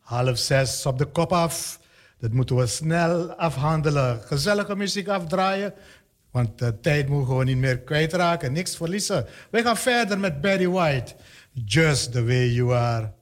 Half 0.00 0.38
zes 0.38 0.86
op 0.86 0.98
de 0.98 1.04
kop 1.04 1.32
af. 1.32 1.78
Dat 2.18 2.32
moeten 2.32 2.56
we 2.56 2.66
snel 2.66 3.32
afhandelen. 3.32 4.20
Gezellige 4.24 4.76
muziek 4.76 5.08
afdraaien. 5.08 5.74
Want 6.30 6.58
de 6.58 6.80
tijd 6.80 7.08
mogen 7.08 7.36
we 7.36 7.44
niet 7.44 7.56
meer 7.56 7.78
kwijtraken. 7.78 8.52
Niks 8.52 8.76
verliezen. 8.76 9.26
We 9.50 9.62
gaan 9.62 9.76
verder 9.76 10.18
met 10.18 10.40
Barry 10.40 10.68
White. 10.68 11.14
Just 11.56 12.12
the 12.12 12.24
way 12.24 12.46
you 12.46 12.70
are. 12.70 13.12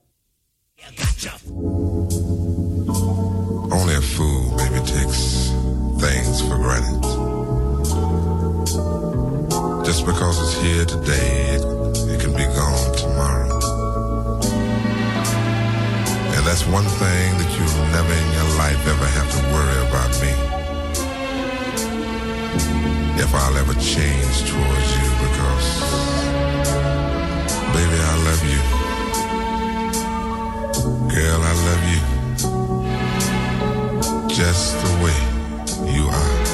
Only 3.71 3.95
a 3.95 4.01
fool 4.01 4.55
maybe 4.55 4.79
takes 4.85 5.49
things 5.99 6.41
for 6.47 6.57
granted. 6.57 7.01
Just 9.83 10.05
because 10.05 10.37
it's 10.39 10.61
here 10.61 10.85
today, 10.85 11.55
it, 11.55 11.63
it 12.11 12.21
can 12.21 12.33
be 12.33 12.45
gone 12.53 12.95
tomorrow. 12.95 13.49
And 16.35 16.45
that's 16.45 16.65
one 16.67 16.85
thing 16.85 17.37
that 17.37 17.49
you'll 17.57 17.87
never 17.91 18.13
in 18.13 18.31
your 18.37 18.49
life 18.57 18.87
ever 18.87 19.07
have 19.07 19.29
to 19.31 19.41
worry 19.53 19.79
about 19.89 20.11
me. 20.21 20.33
If 23.21 23.33
I'll 23.33 23.57
ever 23.57 23.73
change 23.73 24.49
towards 24.49 24.89
you 24.95 25.09
because, 25.25 26.38
baby, 27.89 28.01
I 28.01 28.15
love 28.27 28.43
you. 28.43 28.61
Girl, 31.09 31.41
I 31.41 31.53
love 31.67 31.83
you 31.91 32.01
just 34.29 34.73
the 34.83 34.91
way 35.03 35.19
you 35.91 36.03
are. 36.07 36.48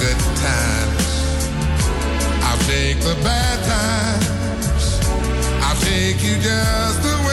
Good 0.00 0.20
times. 0.40 1.06
I'll 2.46 2.62
take 2.64 2.98
the 3.00 3.16
bad 3.22 3.58
times. 3.68 5.00
I'll 5.64 5.80
take 5.82 6.22
you 6.24 6.36
just 6.40 7.02
the 7.02 7.16
way 7.26 7.29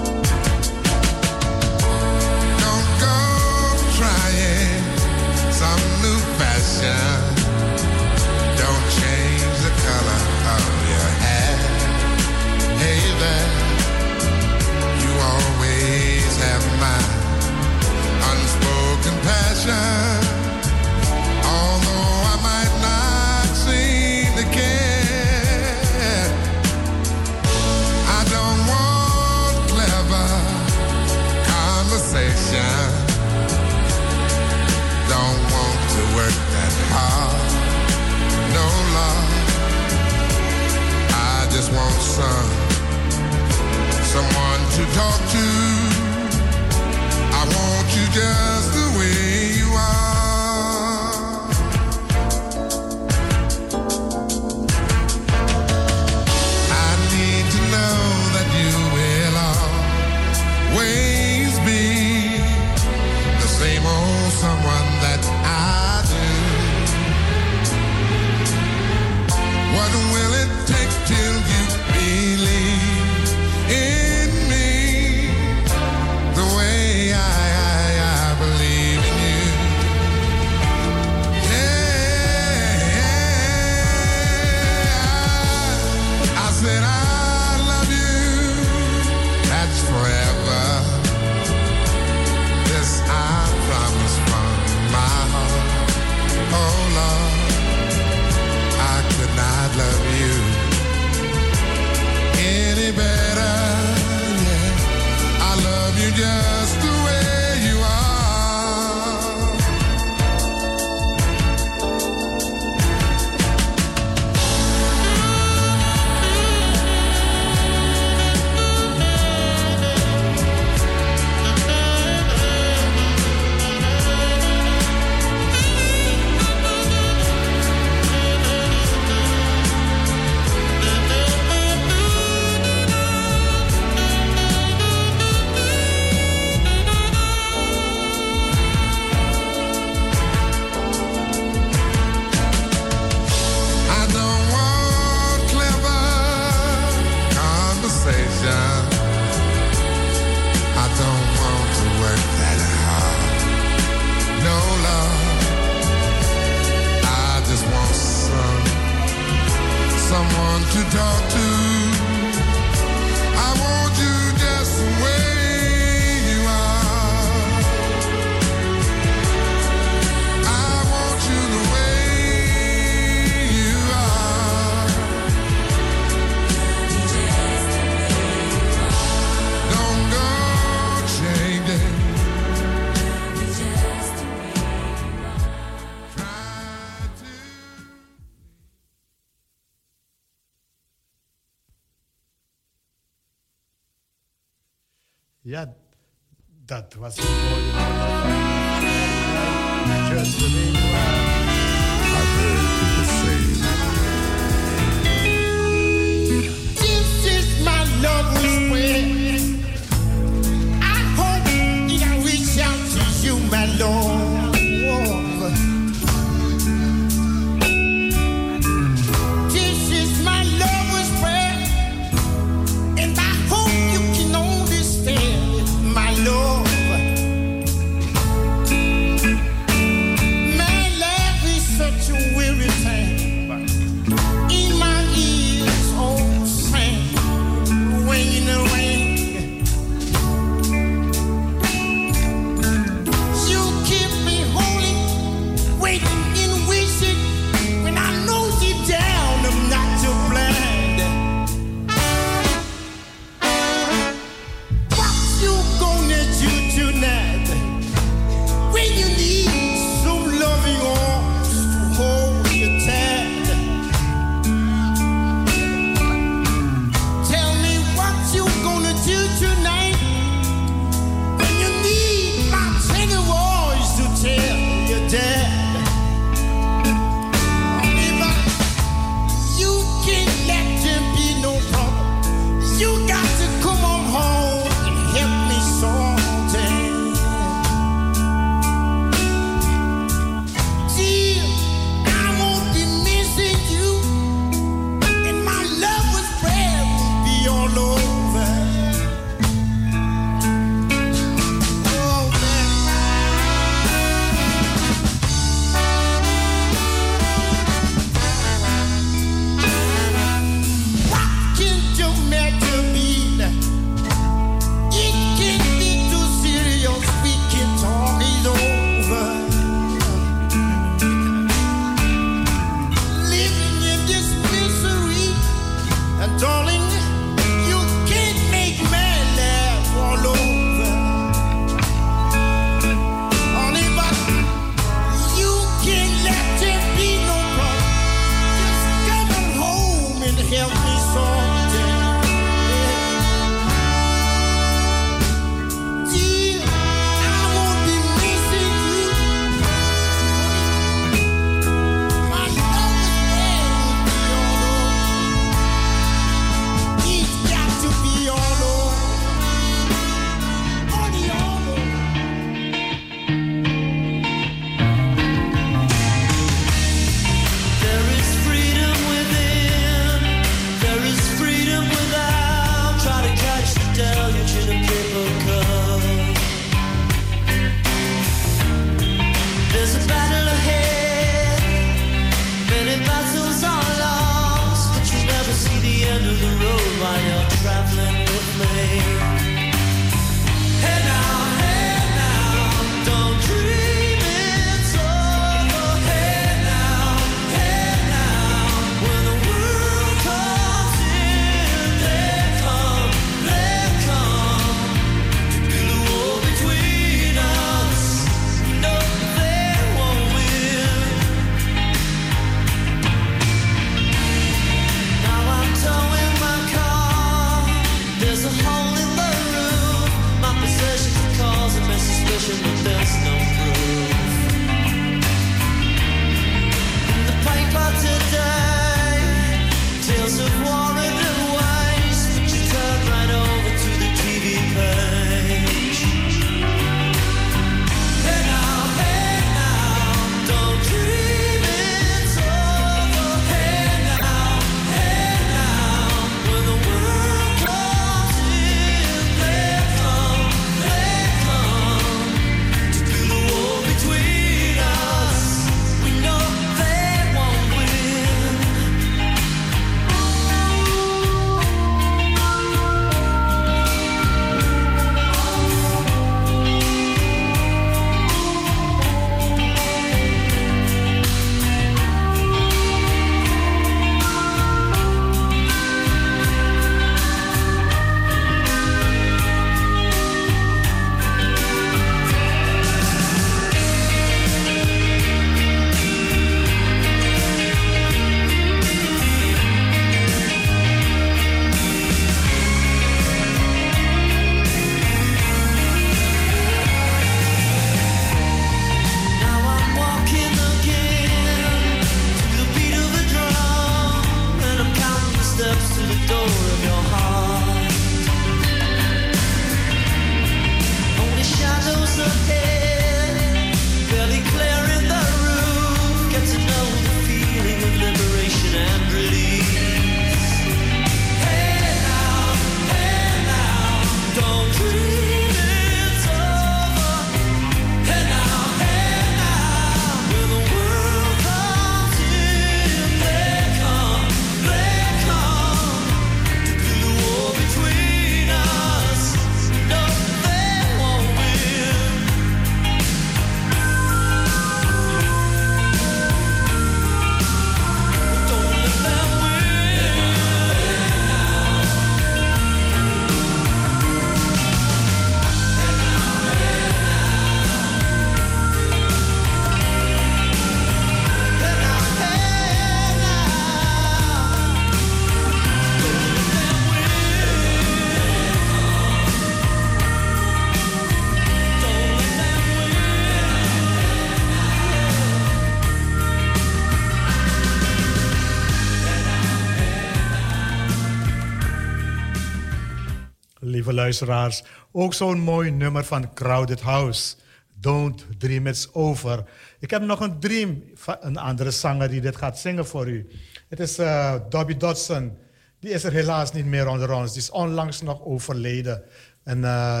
luisteraars. 584.06 584.62
Ook 584.92 585.14
zo'n 585.14 585.38
mooi 585.38 585.70
nummer 585.70 586.04
van 586.04 586.34
Crowded 586.34 586.80
House. 586.80 587.34
Don't 587.80 588.26
Dream 588.38 588.66
It's 588.66 588.88
Over. 588.92 589.44
Ik 589.78 589.90
heb 589.90 590.02
nog 590.02 590.20
een 590.20 590.40
dream 590.40 590.82
van 590.94 591.16
een 591.20 591.36
andere 591.36 591.70
zanger 591.70 592.08
die 592.08 592.20
dit 592.20 592.36
gaat 592.36 592.58
zingen 592.58 592.86
voor 592.86 593.08
u. 593.08 593.28
Het 593.68 593.80
is 593.80 593.98
uh, 593.98 594.34
Dobby 594.48 594.76
Dodson. 594.76 595.36
Die 595.80 595.90
is 595.90 596.04
er 596.04 596.12
helaas 596.12 596.52
niet 596.52 596.64
meer 596.64 596.88
onder 596.88 597.12
ons. 597.12 597.32
Die 597.32 597.42
is 597.42 597.50
onlangs 597.50 598.02
nog 598.02 598.24
overleden. 598.24 599.02
En 599.44 599.58
uh, 599.58 600.00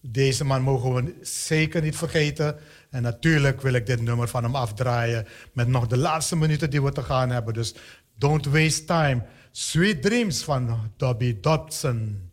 deze 0.00 0.44
man 0.44 0.62
mogen 0.62 0.94
we 0.94 1.14
zeker 1.22 1.82
niet 1.82 1.96
vergeten. 1.96 2.56
En 2.90 3.02
natuurlijk 3.02 3.62
wil 3.62 3.72
ik 3.72 3.86
dit 3.86 4.00
nummer 4.00 4.28
van 4.28 4.42
hem 4.42 4.54
afdraaien. 4.54 5.26
Met 5.52 5.68
nog 5.68 5.86
de 5.86 5.96
laatste 5.96 6.36
minuten 6.36 6.70
die 6.70 6.82
we 6.82 6.92
te 6.92 7.02
gaan 7.02 7.30
hebben. 7.30 7.54
Dus 7.54 7.74
don't 8.18 8.46
waste 8.46 8.84
time. 8.84 9.22
Sweet 9.50 10.02
Dreams 10.02 10.44
van 10.44 10.92
Dobby 10.96 11.40
Dodson. 11.40 12.25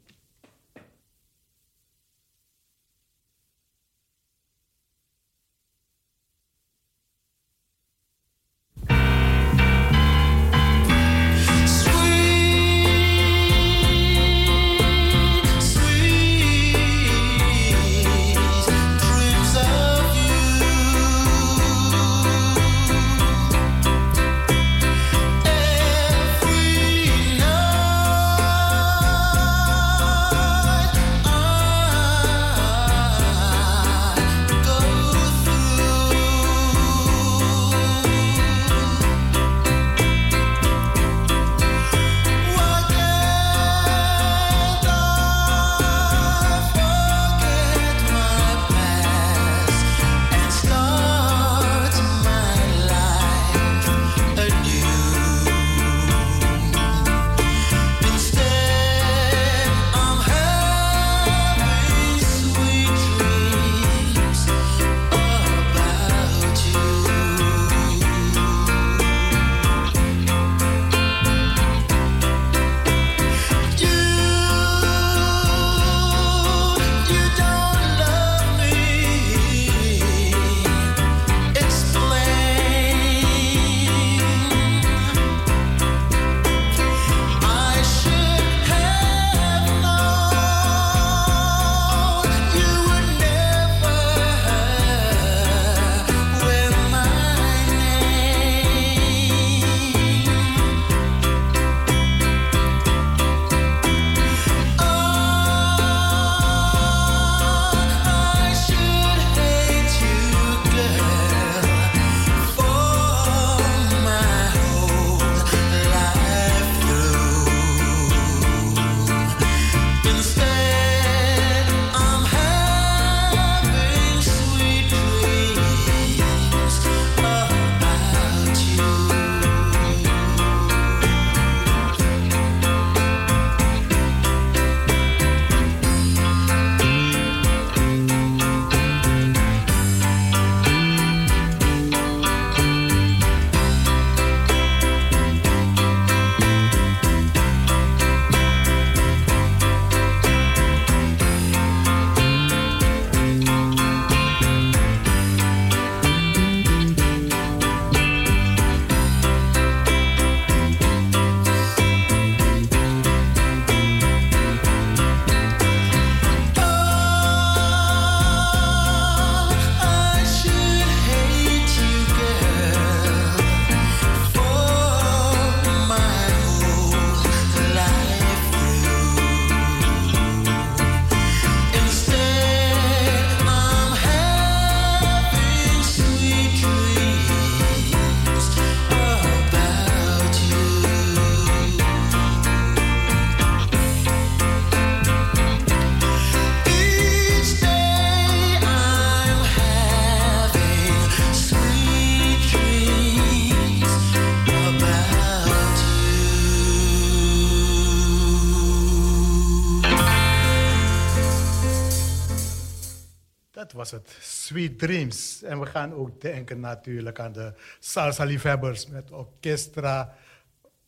Sweet 214.53 214.79
Dreams. 214.79 215.43
En 215.43 215.59
we 215.59 215.65
gaan 215.65 215.93
ook 215.93 216.21
denken 216.21 216.59
natuurlijk 216.59 217.19
aan 217.19 217.31
de 217.31 217.53
salsa-liefhebbers 217.79 218.87
met 218.87 219.11
Orchestra 219.11 220.15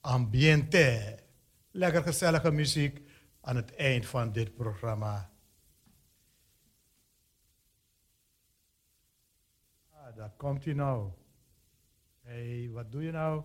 Ambiente. 0.02 1.20
Lekker 1.72 2.04
gezellige 2.04 2.52
muziek 2.52 3.02
aan 3.42 3.56
het 3.56 3.76
eind 3.76 4.06
van 4.06 4.32
dit 4.32 4.56
programma. 4.56 5.30
Ah, 9.92 10.16
daar 10.16 10.34
komt 10.38 10.66
hij 10.66 10.74
nou. 10.74 11.12
Hé, 12.22 12.60
hey, 12.60 12.70
wat 12.72 12.92
doe 12.92 13.04
je 13.04 13.12
nou? 13.12 13.44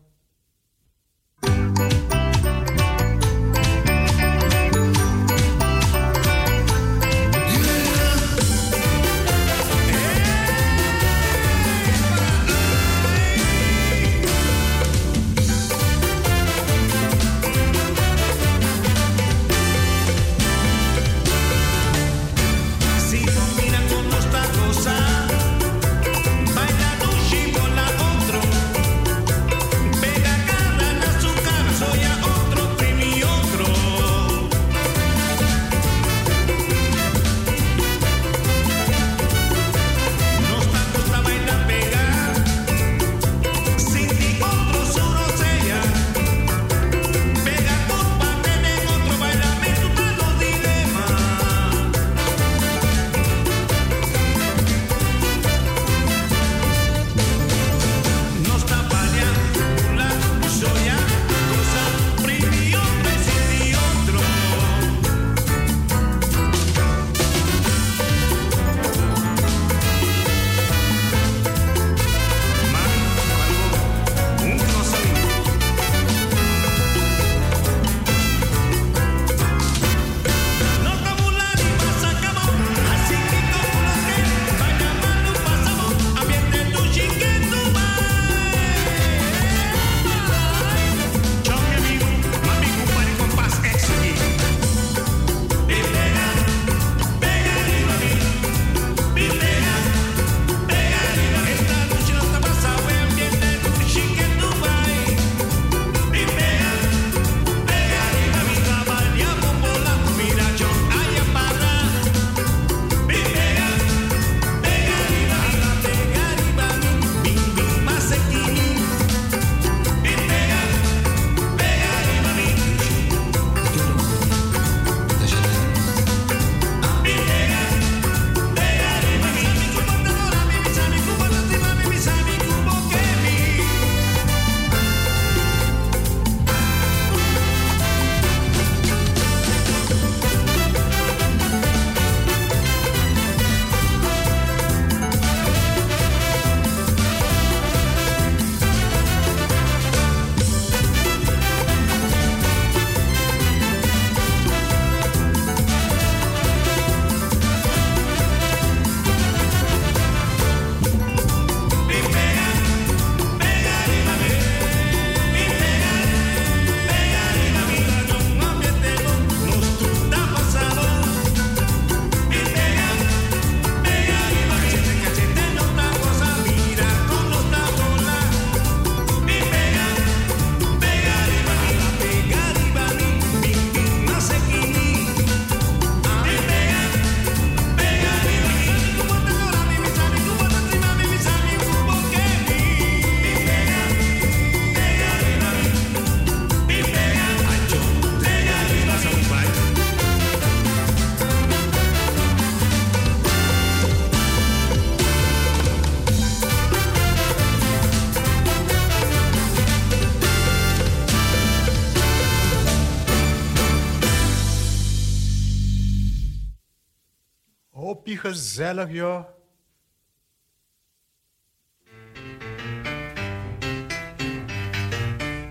Gezellig, 218.22 218.90
joh. 218.98 219.24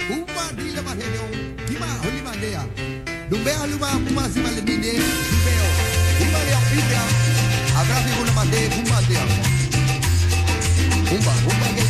Uma 0.10 0.44
dila 0.58 0.82
mahelo, 0.88 1.26
kima 1.68 1.88
holi 2.04 2.22
mandea. 2.28 2.64
Dumbe 3.30 3.52
aluma 3.64 3.88
kuma 4.08 4.24
sima 4.30 4.50
le 4.56 4.62
dinde, 4.62 4.91
dumbeo. 5.30 5.68
Ima 6.24 6.40
le 6.48 6.54
opibia, 6.60 7.04
agrafi 7.80 8.12
kuna 8.18 8.32
mande 8.38 8.60
kuma 8.74 9.00
dea. 9.08 9.26
Umba, 11.14 11.34
umba 11.50 11.68
gele 11.76 11.89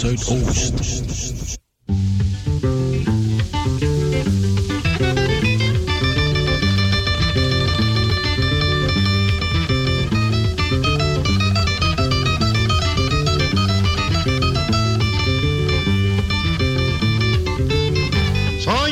Soy 0.00 0.16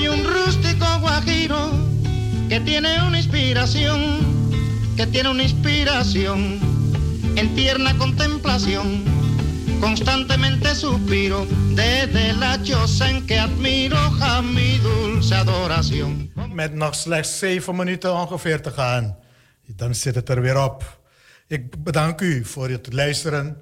un 0.09 0.24
rústico 0.24 0.86
guajiro 1.01 1.70
que 2.51 2.60
tiene 2.60 3.02
una 3.02 3.16
inspiración, 3.16 4.18
que 4.94 5.06
tiene 5.06 5.30
una 5.30 5.43
inspiración 5.43 6.59
en 7.35 7.55
tierna 7.55 7.97
contemplación. 7.97 9.18
Constantemente 9.80 10.74
suspiro 10.74 11.46
desde 11.74 12.32
la 12.32 12.59
choza 12.62 13.09
en 13.10 13.26
que 13.26 13.38
admiro 13.38 13.96
a 14.20 14.42
mi 14.42 14.78
dulce 14.78 15.34
adoración. 15.34 16.32
Met 16.52 16.74
nog 16.74 16.94
slechts 16.94 17.38
zeven 17.38 17.76
minuten 17.76 18.12
ongeveer 18.14 18.60
te 18.62 18.70
gaan. 18.70 19.16
Dan 19.66 19.94
zit 19.94 20.14
het 20.14 20.28
er 20.28 20.40
weer 20.40 20.64
op. 20.64 21.00
Ik 21.46 21.84
bedank 21.84 22.20
u 22.20 22.44
voor 22.44 22.68
het 22.68 22.92
luisteren. 22.92 23.56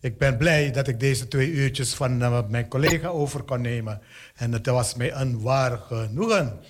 Ik 0.00 0.18
ben 0.18 0.36
blij 0.36 0.70
dat 0.70 0.88
ik 0.88 1.00
deze 1.00 1.28
twee 1.28 1.50
uurtjes 1.50 1.94
van 1.94 2.22
eh, 2.22 2.40
mijn 2.48 2.68
collega 2.68 3.08
over 3.08 3.42
kon 3.42 3.60
nemen. 3.60 4.00
En 4.34 4.52
het 4.52 4.66
was 4.66 4.94
mij 4.94 5.14
een 5.14 5.40
waar 5.40 5.78
genoegen. 5.78 6.60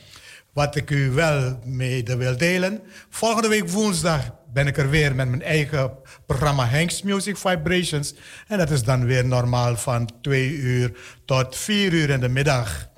Wat 0.53 0.77
ik 0.77 0.91
u 0.91 1.11
wel 1.11 1.61
mede 1.65 2.17
wil 2.17 2.37
delen. 2.37 2.81
Volgende 3.09 3.49
week 3.49 3.69
woensdag 3.69 4.31
ben 4.53 4.67
ik 4.67 4.77
er 4.77 4.91
weer 4.91 5.15
met 5.15 5.29
mijn 5.29 5.43
eigen 5.43 5.91
programma 6.27 6.65
Hanks 6.67 7.03
Music 7.03 7.37
Vibrations. 7.37 8.15
En 8.49 8.59
dat 8.59 8.71
is 8.71 8.83
dan 8.83 9.05
weer 9.07 9.25
normaal 9.27 9.77
van 9.77 10.11
2 10.23 10.49
uur 10.51 10.93
tot 11.25 11.57
4 11.57 11.93
uur 11.93 12.11
in 12.11 12.21
de 12.21 12.29
middag. 12.29 12.89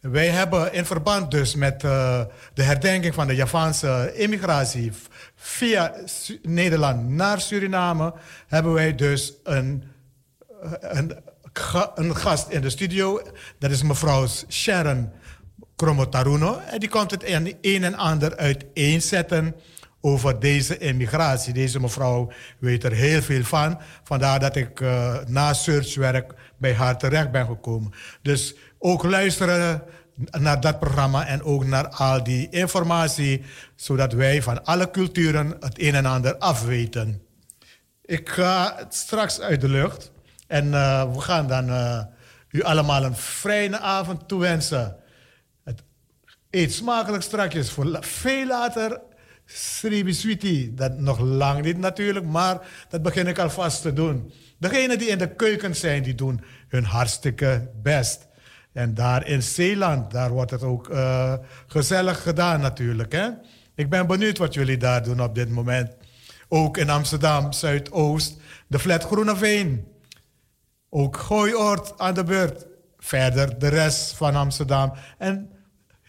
Wij 0.00 0.28
hebben 0.28 0.72
in 0.72 0.84
verband 0.84 1.30
dus 1.30 1.54
met 1.54 1.84
eh, 1.84 2.20
de 2.54 2.62
herdenking 2.62 3.14
van 3.14 3.26
de 3.26 3.34
Javaanse 3.34 4.12
immigratie 4.14 4.92
via 5.36 5.94
Nederland 6.42 7.08
naar 7.08 7.40
Suriname, 7.40 8.14
hebben 8.46 8.72
wij 8.72 8.94
dus 8.94 9.32
een, 9.44 9.84
eh, 10.62 10.70
een, 10.80 11.16
ga- 11.52 11.92
een 11.94 12.16
gast 12.16 12.48
in 12.48 12.60
de 12.60 12.70
studio. 12.70 13.22
Dat 13.58 13.70
is 13.70 13.82
mevrouw 13.82 14.26
Sharon 14.48 15.10
Kromotaruno. 15.76 16.58
En 16.58 16.78
die 16.80 16.88
komt 16.88 17.10
het 17.10 17.24
een 17.60 17.84
en 17.84 17.94
ander 17.94 18.36
uiteenzetten 18.36 19.54
over 20.00 20.40
deze 20.40 20.78
immigratie. 20.78 21.52
Deze 21.52 21.80
mevrouw 21.80 22.32
weet 22.58 22.84
er 22.84 22.92
heel 22.92 23.22
veel 23.22 23.44
van. 23.44 23.78
Vandaar 24.02 24.40
dat 24.40 24.56
ik 24.56 24.80
eh, 24.80 25.16
na 25.26 25.52
searchwerk 25.52 26.34
bij 26.56 26.74
haar 26.74 26.98
terecht 26.98 27.30
ben 27.30 27.46
gekomen. 27.46 27.92
Dus 28.22 28.54
ook 28.78 29.02
luisteren 29.02 29.82
naar 30.38 30.60
dat 30.60 30.78
programma 30.78 31.26
en 31.26 31.42
ook 31.42 31.64
naar 31.64 31.88
al 31.88 32.22
die 32.22 32.48
informatie, 32.48 33.44
zodat 33.76 34.12
wij 34.12 34.42
van 34.42 34.64
alle 34.64 34.90
culturen 34.90 35.56
het 35.60 35.80
een 35.80 35.94
en 35.94 36.06
ander 36.06 36.36
afweten. 36.36 37.22
Ik 38.04 38.28
ga 38.28 38.86
straks 38.88 39.40
uit 39.40 39.60
de 39.60 39.68
lucht 39.68 40.12
en 40.46 40.74
eh, 40.74 41.12
we 41.12 41.20
gaan 41.20 41.46
dan 41.46 41.68
eh, 41.68 42.02
u 42.50 42.62
allemaal 42.62 43.04
een 43.04 43.16
fijne 43.16 43.78
avond 43.78 44.28
toewensen. 44.28 44.96
Eet 46.50 46.72
smakelijk 46.72 47.22
strakjes 47.22 47.70
voor 47.70 47.98
veel 48.00 48.46
later. 48.46 49.00
Sribi 49.52 50.12
Sweetie, 50.14 50.74
dat 50.74 50.98
nog 50.98 51.18
lang 51.18 51.64
niet 51.64 51.78
natuurlijk, 51.78 52.26
maar 52.26 52.60
dat 52.88 53.02
begin 53.02 53.26
ik 53.26 53.38
alvast 53.38 53.82
te 53.82 53.92
doen. 53.92 54.32
Degenen 54.58 54.98
die 54.98 55.08
in 55.08 55.18
de 55.18 55.34
keuken 55.34 55.76
zijn, 55.76 56.02
die 56.02 56.14
doen 56.14 56.40
hun 56.68 56.84
hartstikke 56.84 57.70
best. 57.82 58.28
En 58.72 58.94
daar 58.94 59.26
in 59.26 59.42
Zeeland, 59.42 60.10
daar 60.10 60.30
wordt 60.30 60.50
het 60.50 60.62
ook 60.62 60.90
eh, 60.90 61.34
gezellig 61.66 62.22
gedaan 62.22 62.60
natuurlijk. 62.60 63.12
Hè? 63.12 63.28
Ik 63.74 63.90
ben 63.90 64.06
benieuwd 64.06 64.38
wat 64.38 64.54
jullie 64.54 64.76
daar 64.76 65.02
doen 65.02 65.22
op 65.22 65.34
dit 65.34 65.50
moment. 65.50 65.96
Ook 66.48 66.76
in 66.76 66.90
Amsterdam, 66.90 67.52
Zuidoost, 67.52 68.40
de 68.66 68.78
flat 68.78 69.04
Groeneveen. 69.04 69.86
Ook 70.88 71.16
Gooioord 71.16 71.98
aan 71.98 72.14
de 72.14 72.24
beurt. 72.24 72.66
Verder 72.98 73.58
de 73.58 73.68
rest 73.68 74.12
van 74.12 74.34
Amsterdam. 74.34 74.92
En 75.18 75.50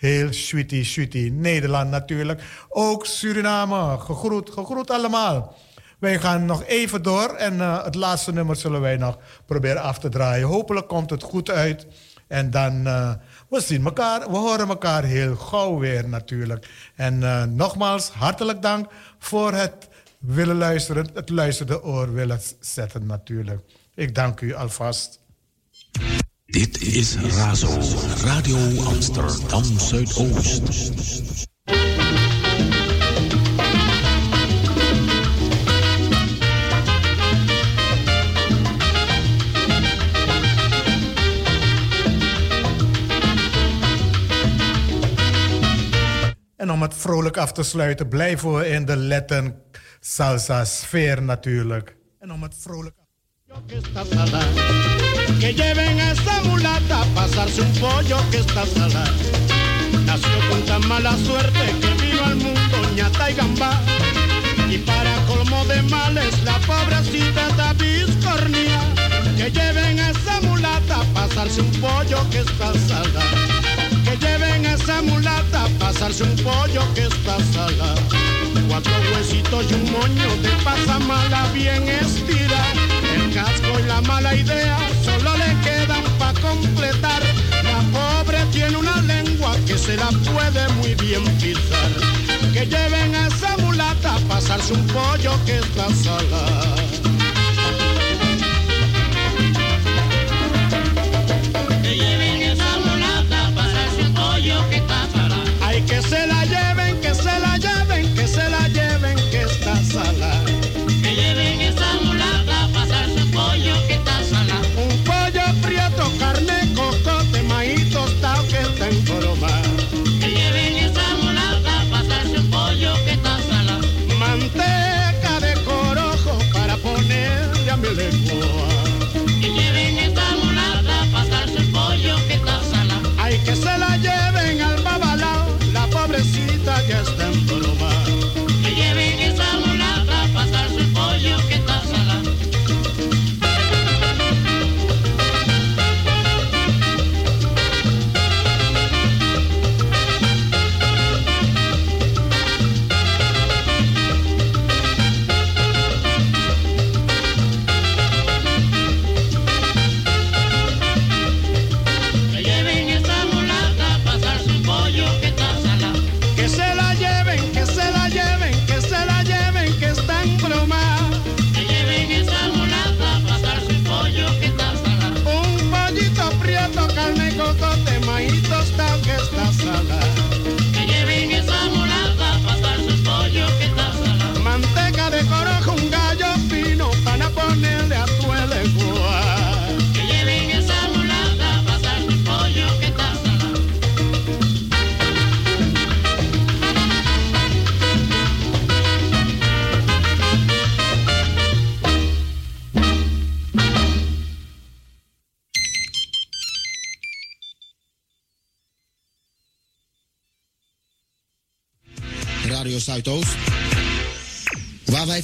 heel 0.01 0.33
sweetie, 0.33 0.83
sweetie. 0.83 1.31
Nederland 1.31 1.89
natuurlijk. 1.89 2.41
Ook 2.69 3.05
Suriname. 3.05 3.97
Gegroet, 3.99 4.49
gegroet 4.49 4.89
allemaal. 4.89 5.55
Wij 5.99 6.19
gaan 6.19 6.45
nog 6.45 6.63
even 6.65 7.03
door 7.03 7.29
en 7.29 7.61
eh, 7.61 7.83
het 7.83 7.95
laatste 7.95 8.33
nummer 8.33 8.55
zullen 8.55 8.81
wij 8.81 8.97
nog 8.97 9.17
proberen 9.45 9.81
af 9.81 9.99
te 9.99 10.09
draaien. 10.09 10.47
Hopelijk 10.47 10.87
komt 10.87 11.09
het 11.09 11.23
goed 11.23 11.49
uit. 11.49 11.87
En 12.27 12.51
dan, 12.51 12.87
eh, 12.87 13.13
we 13.49 13.61
zien 13.61 13.85
elkaar, 13.85 14.31
we 14.31 14.37
horen 14.37 14.67
elkaar 14.67 15.03
heel 15.03 15.35
gauw 15.35 15.77
weer 15.79 16.07
natuurlijk. 16.07 16.67
En 16.95 17.23
eh, 17.23 17.43
nogmaals, 17.43 18.09
hartelijk 18.09 18.61
dank 18.61 18.91
voor 19.19 19.53
het 19.53 19.87
willen 20.19 20.57
luisteren, 20.57 21.07
het 21.13 21.29
luisterde 21.29 21.83
oor 21.83 22.13
willen 22.13 22.39
zetten 22.59 23.05
natuurlijk. 23.05 23.61
Ik 23.95 24.15
dank 24.15 24.41
u 24.41 24.53
alvast. 24.53 25.20
Dit 26.51 26.81
is 26.81 27.15
Razo, 27.15 27.79
Radio 28.23 28.57
Amsterdam 28.83 29.63
Zuidoost. 29.63 30.61
En 46.55 46.71
om 46.71 46.81
het 46.81 46.93
vrolijk 46.93 47.37
af 47.37 47.51
te 47.51 47.63
sluiten, 47.63 48.07
blijven 48.07 48.53
we 48.53 48.67
in 48.67 48.85
de 48.85 48.97
Latin 48.97 49.53
salsa 49.99 50.65
sfeer 50.65 51.21
natuurlijk. 51.21 51.95
En 52.19 52.31
om 52.31 52.43
het 52.43 52.55
vrolijk 52.57 53.00
esta 53.69 54.05
sala. 54.05 54.39
Que 55.39 55.53
lleven 55.53 55.99
a 55.99 56.11
esa 56.11 56.41
mulata 56.43 57.03
pasarse 57.15 57.61
un 57.61 57.73
pollo 57.73 58.17
que 58.29 58.37
está 58.37 58.65
sala. 58.65 59.03
Nació 60.05 60.49
con 60.49 60.61
tan 60.63 60.87
mala 60.87 61.15
suerte 61.17 61.59
que 61.81 62.03
vino 62.03 62.23
al 62.23 62.35
mundo 62.35 62.77
ñata 62.95 63.31
y 63.31 63.35
gamba. 63.35 63.81
Y 64.69 64.77
para 64.79 65.15
colmo 65.27 65.65
de 65.65 65.81
males, 65.83 66.43
la 66.43 66.57
pobrecita 66.59 67.47
está 67.49 67.73
biscornía. 67.73 68.81
Que 69.37 69.51
lleven 69.51 69.99
a 69.99 70.09
esa 70.11 70.41
mulata 70.41 71.03
pasarse 71.13 71.61
un 71.61 71.71
pollo 71.81 72.29
que 72.29 72.39
está 72.39 72.73
sala. 72.87 73.23
Que 74.05 74.17
lleven 74.17 74.65
a 74.65 74.73
esa 74.73 75.01
mulata 75.01 75.67
pasarse 75.79 76.23
un 76.23 76.35
pollo 76.37 76.83
que 76.93 77.03
está 77.03 77.37
sala. 77.53 77.95
Cuatro 78.67 78.93
huesitos 79.13 79.65
y 79.69 79.73
un 79.73 79.91
moño 79.91 80.35
de 80.41 80.49
pasa 80.63 80.99
mala 80.99 81.47
bien 81.53 81.87
estira. 81.89 83.00
Casco 83.33 83.79
y 83.79 83.83
la 83.87 84.01
mala 84.01 84.35
idea 84.35 84.77
solo 85.03 85.37
le 85.37 85.55
quedan 85.61 86.03
para 86.19 86.39
completar. 86.39 87.21
La 87.63 87.79
pobre 87.91 88.39
tiene 88.51 88.75
una 88.77 89.01
lengua 89.01 89.55
que 89.65 89.77
se 89.77 89.95
la 89.95 90.09
puede 90.09 90.67
muy 90.73 90.95
bien 90.95 91.23
pisar. 91.37 91.91
Que 92.53 92.65
lleven 92.65 93.15
a 93.15 93.27
esa 93.27 93.57
mulata 93.57 94.15
a 94.15 94.19
pasarse 94.27 94.73
un 94.73 94.85
pollo 94.87 95.33
que 95.45 95.59
está 95.59 95.87
sala. 96.03 97.20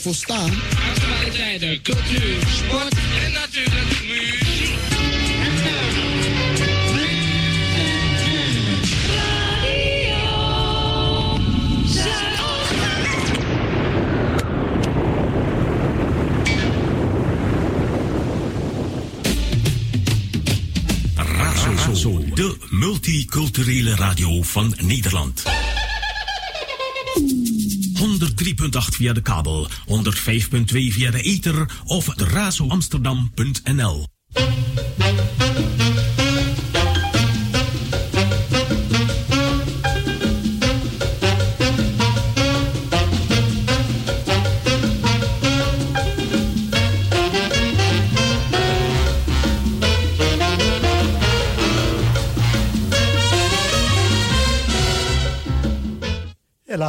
Waar 0.07 0.15
wij 0.15 0.15
voor 0.15 0.15
staan. 0.15 0.51
Actualiteiten, 0.89 1.81
cultuur, 1.81 2.47
sport 2.47 2.93
en 3.23 3.31
natuurlijk 3.31 4.01
muziek. 4.07 4.75
Razo, 21.87 22.23
de 22.33 22.57
multiculturele 22.69 23.95
radio 23.95 24.41
van 24.41 24.73
Nederland. 24.77 25.56
Via 28.97 29.13
de 29.13 29.21
kabel, 29.21 29.69
105.2 29.85 30.93
via 30.93 31.11
de 31.11 31.21
ether 31.21 31.69
of 31.85 32.07
razoamsterdam.nl. 32.15 34.16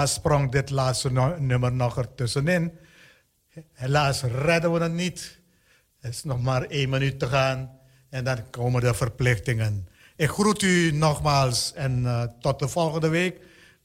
sprong 0.09 0.51
dit 0.51 0.71
laatste 0.71 1.11
nummer 1.39 1.73
nog 1.73 1.99
ertussenin. 1.99 2.79
Helaas 3.73 4.23
redden 4.23 4.73
we 4.73 4.83
het 4.83 4.93
niet. 4.93 5.41
Er 6.01 6.09
is 6.09 6.25
nog 6.25 6.43
maar 6.43 6.63
één 6.63 6.89
minuut 6.89 7.19
te 7.19 7.27
gaan 7.27 7.71
en 8.11 8.25
dan 8.25 8.51
komen 8.51 8.81
de 8.81 8.95
verplichtingen. 8.95 9.89
Ik 10.17 10.29
groet 10.29 10.63
u 10.63 10.93
nogmaals 10.93 11.73
en 11.73 12.07
eh, 12.07 12.23
tot 12.41 12.59
de 12.59 12.69
volgende 12.69 13.09
week. 13.09 13.41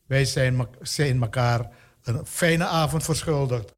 Wij 0.05 0.25
zijn, 0.25 0.67
zijn 0.81 1.21
elkaar 1.21 1.69
een 2.03 2.25
fijne 2.25 2.65
avond 2.65 3.03
verschuldigd. 3.03 3.71